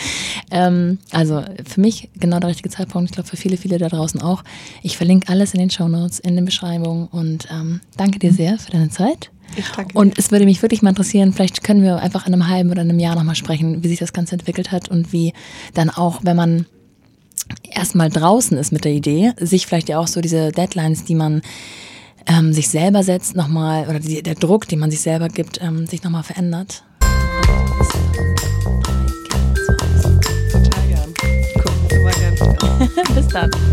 [0.52, 3.10] Ähm, also für mich genau der richtige Zeitpunkt.
[3.10, 4.44] Ich glaube für viele, viele da draußen auch.
[4.82, 8.72] Ich verlinke alles in den Shownotes, in den Beschreibungen und ähm, danke dir sehr für
[8.72, 9.32] deine Zeit.
[9.56, 9.98] Ich danke.
[9.98, 12.82] Und es würde mich wirklich mal interessieren, vielleicht können wir einfach in einem halben oder
[12.82, 15.34] einem Jahr nochmal sprechen, wie sich das Ganze entwickelt hat und wie
[15.74, 16.66] dann auch, wenn man
[17.70, 21.42] erstmal draußen ist mit der Idee, sich vielleicht ja auch so diese Deadlines, die man
[22.28, 25.88] ähm, sich selber setzt, nochmal, oder die, der Druck, den man sich selber gibt, ähm,
[25.88, 26.84] sich nochmal verändert.
[33.16, 33.52] Bis dann.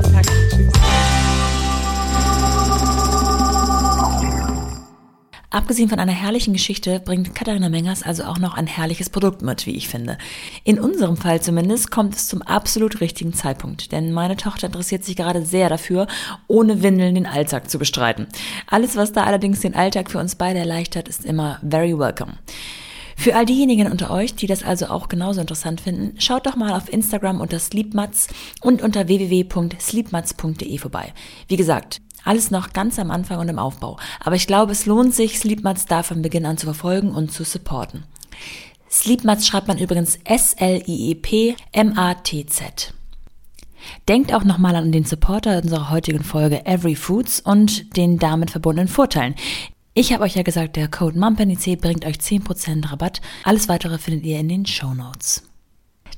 [5.50, 9.64] Abgesehen von einer herrlichen Geschichte bringt Katharina Mengers also auch noch ein herrliches Produkt mit,
[9.64, 10.18] wie ich finde.
[10.62, 15.16] In unserem Fall zumindest kommt es zum absolut richtigen Zeitpunkt, denn meine Tochter interessiert sich
[15.16, 16.06] gerade sehr dafür,
[16.48, 18.26] ohne Windeln den Alltag zu bestreiten.
[18.66, 22.34] Alles, was da allerdings den Alltag für uns beide erleichtert, ist immer very welcome.
[23.16, 26.74] Für all diejenigen unter euch, die das also auch genauso interessant finden, schaut doch mal
[26.74, 28.28] auf Instagram unter Sleepmats
[28.60, 31.14] und unter www.sleepmats.de vorbei.
[31.48, 33.98] Wie gesagt, alles noch ganz am Anfang und im Aufbau.
[34.20, 37.44] Aber ich glaube, es lohnt sich, Sleepmats da von Beginn an zu verfolgen und zu
[37.44, 38.04] supporten.
[38.90, 40.84] Sleepmats schreibt man übrigens S-L-I-E-P-M-A-T-Z.
[44.08, 48.88] Denkt auch nochmal an den Supporter unserer heutigen Folge Every Foods und den damit verbundenen
[48.88, 49.34] Vorteilen.
[49.94, 53.20] Ich habe euch ja gesagt, der Code MUMPNIC bringt euch 10% Rabatt.
[53.44, 55.47] Alles weitere findet ihr in den Show Notes.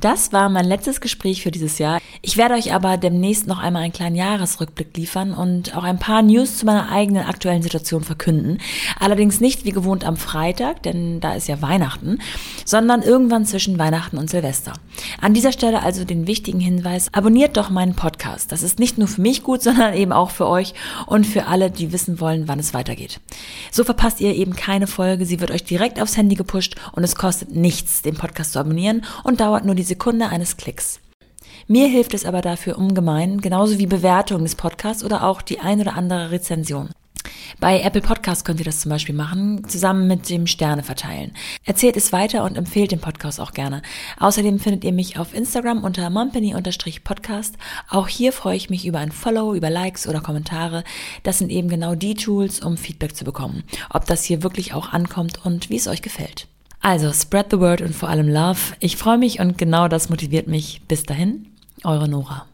[0.01, 2.01] Das war mein letztes Gespräch für dieses Jahr.
[2.23, 6.23] Ich werde euch aber demnächst noch einmal einen kleinen Jahresrückblick liefern und auch ein paar
[6.23, 8.59] News zu meiner eigenen aktuellen Situation verkünden.
[8.99, 12.19] Allerdings nicht wie gewohnt am Freitag, denn da ist ja Weihnachten,
[12.65, 14.73] sondern irgendwann zwischen Weihnachten und Silvester.
[15.21, 18.53] An dieser Stelle also den wichtigen Hinweis, abonniert doch meinen Podcast.
[18.53, 20.75] Das ist nicht nur für mich gut, sondern eben auch für euch
[21.07, 23.21] und für alle, die wissen wollen, wann es weitergeht.
[23.71, 27.17] So verpasst ihr eben keine Folge, sie wird euch direkt aufs Handy gepusht und es
[27.17, 31.01] kostet nichts, den Podcast zu abonnieren und dauert nur die Sekunde eines Klicks.
[31.67, 35.81] Mir hilft es aber dafür ungemein, genauso wie Bewertung des Podcasts oder auch die ein
[35.81, 36.91] oder andere Rezension.
[37.59, 41.33] Bei Apple Podcasts könnt ihr das zum Beispiel machen, zusammen mit dem Sterne verteilen.
[41.65, 43.83] Erzählt es weiter und empfehlt den Podcast auch gerne.
[44.19, 47.57] Außerdem findet ihr mich auf Instagram unter mumpany-podcast.
[47.89, 50.85] Auch hier freue ich mich über ein Follow, über Likes oder Kommentare.
[51.23, 53.65] Das sind eben genau die Tools, um Feedback zu bekommen.
[53.91, 56.50] Ob das hier wirklich auch ankommt und wie es euch gefällt.
[56.81, 58.75] Also, spread the word und vor allem Love.
[58.81, 60.81] Ich freue mich und genau das motiviert mich.
[60.89, 61.47] Bis dahin,
[61.85, 62.47] eure Nora.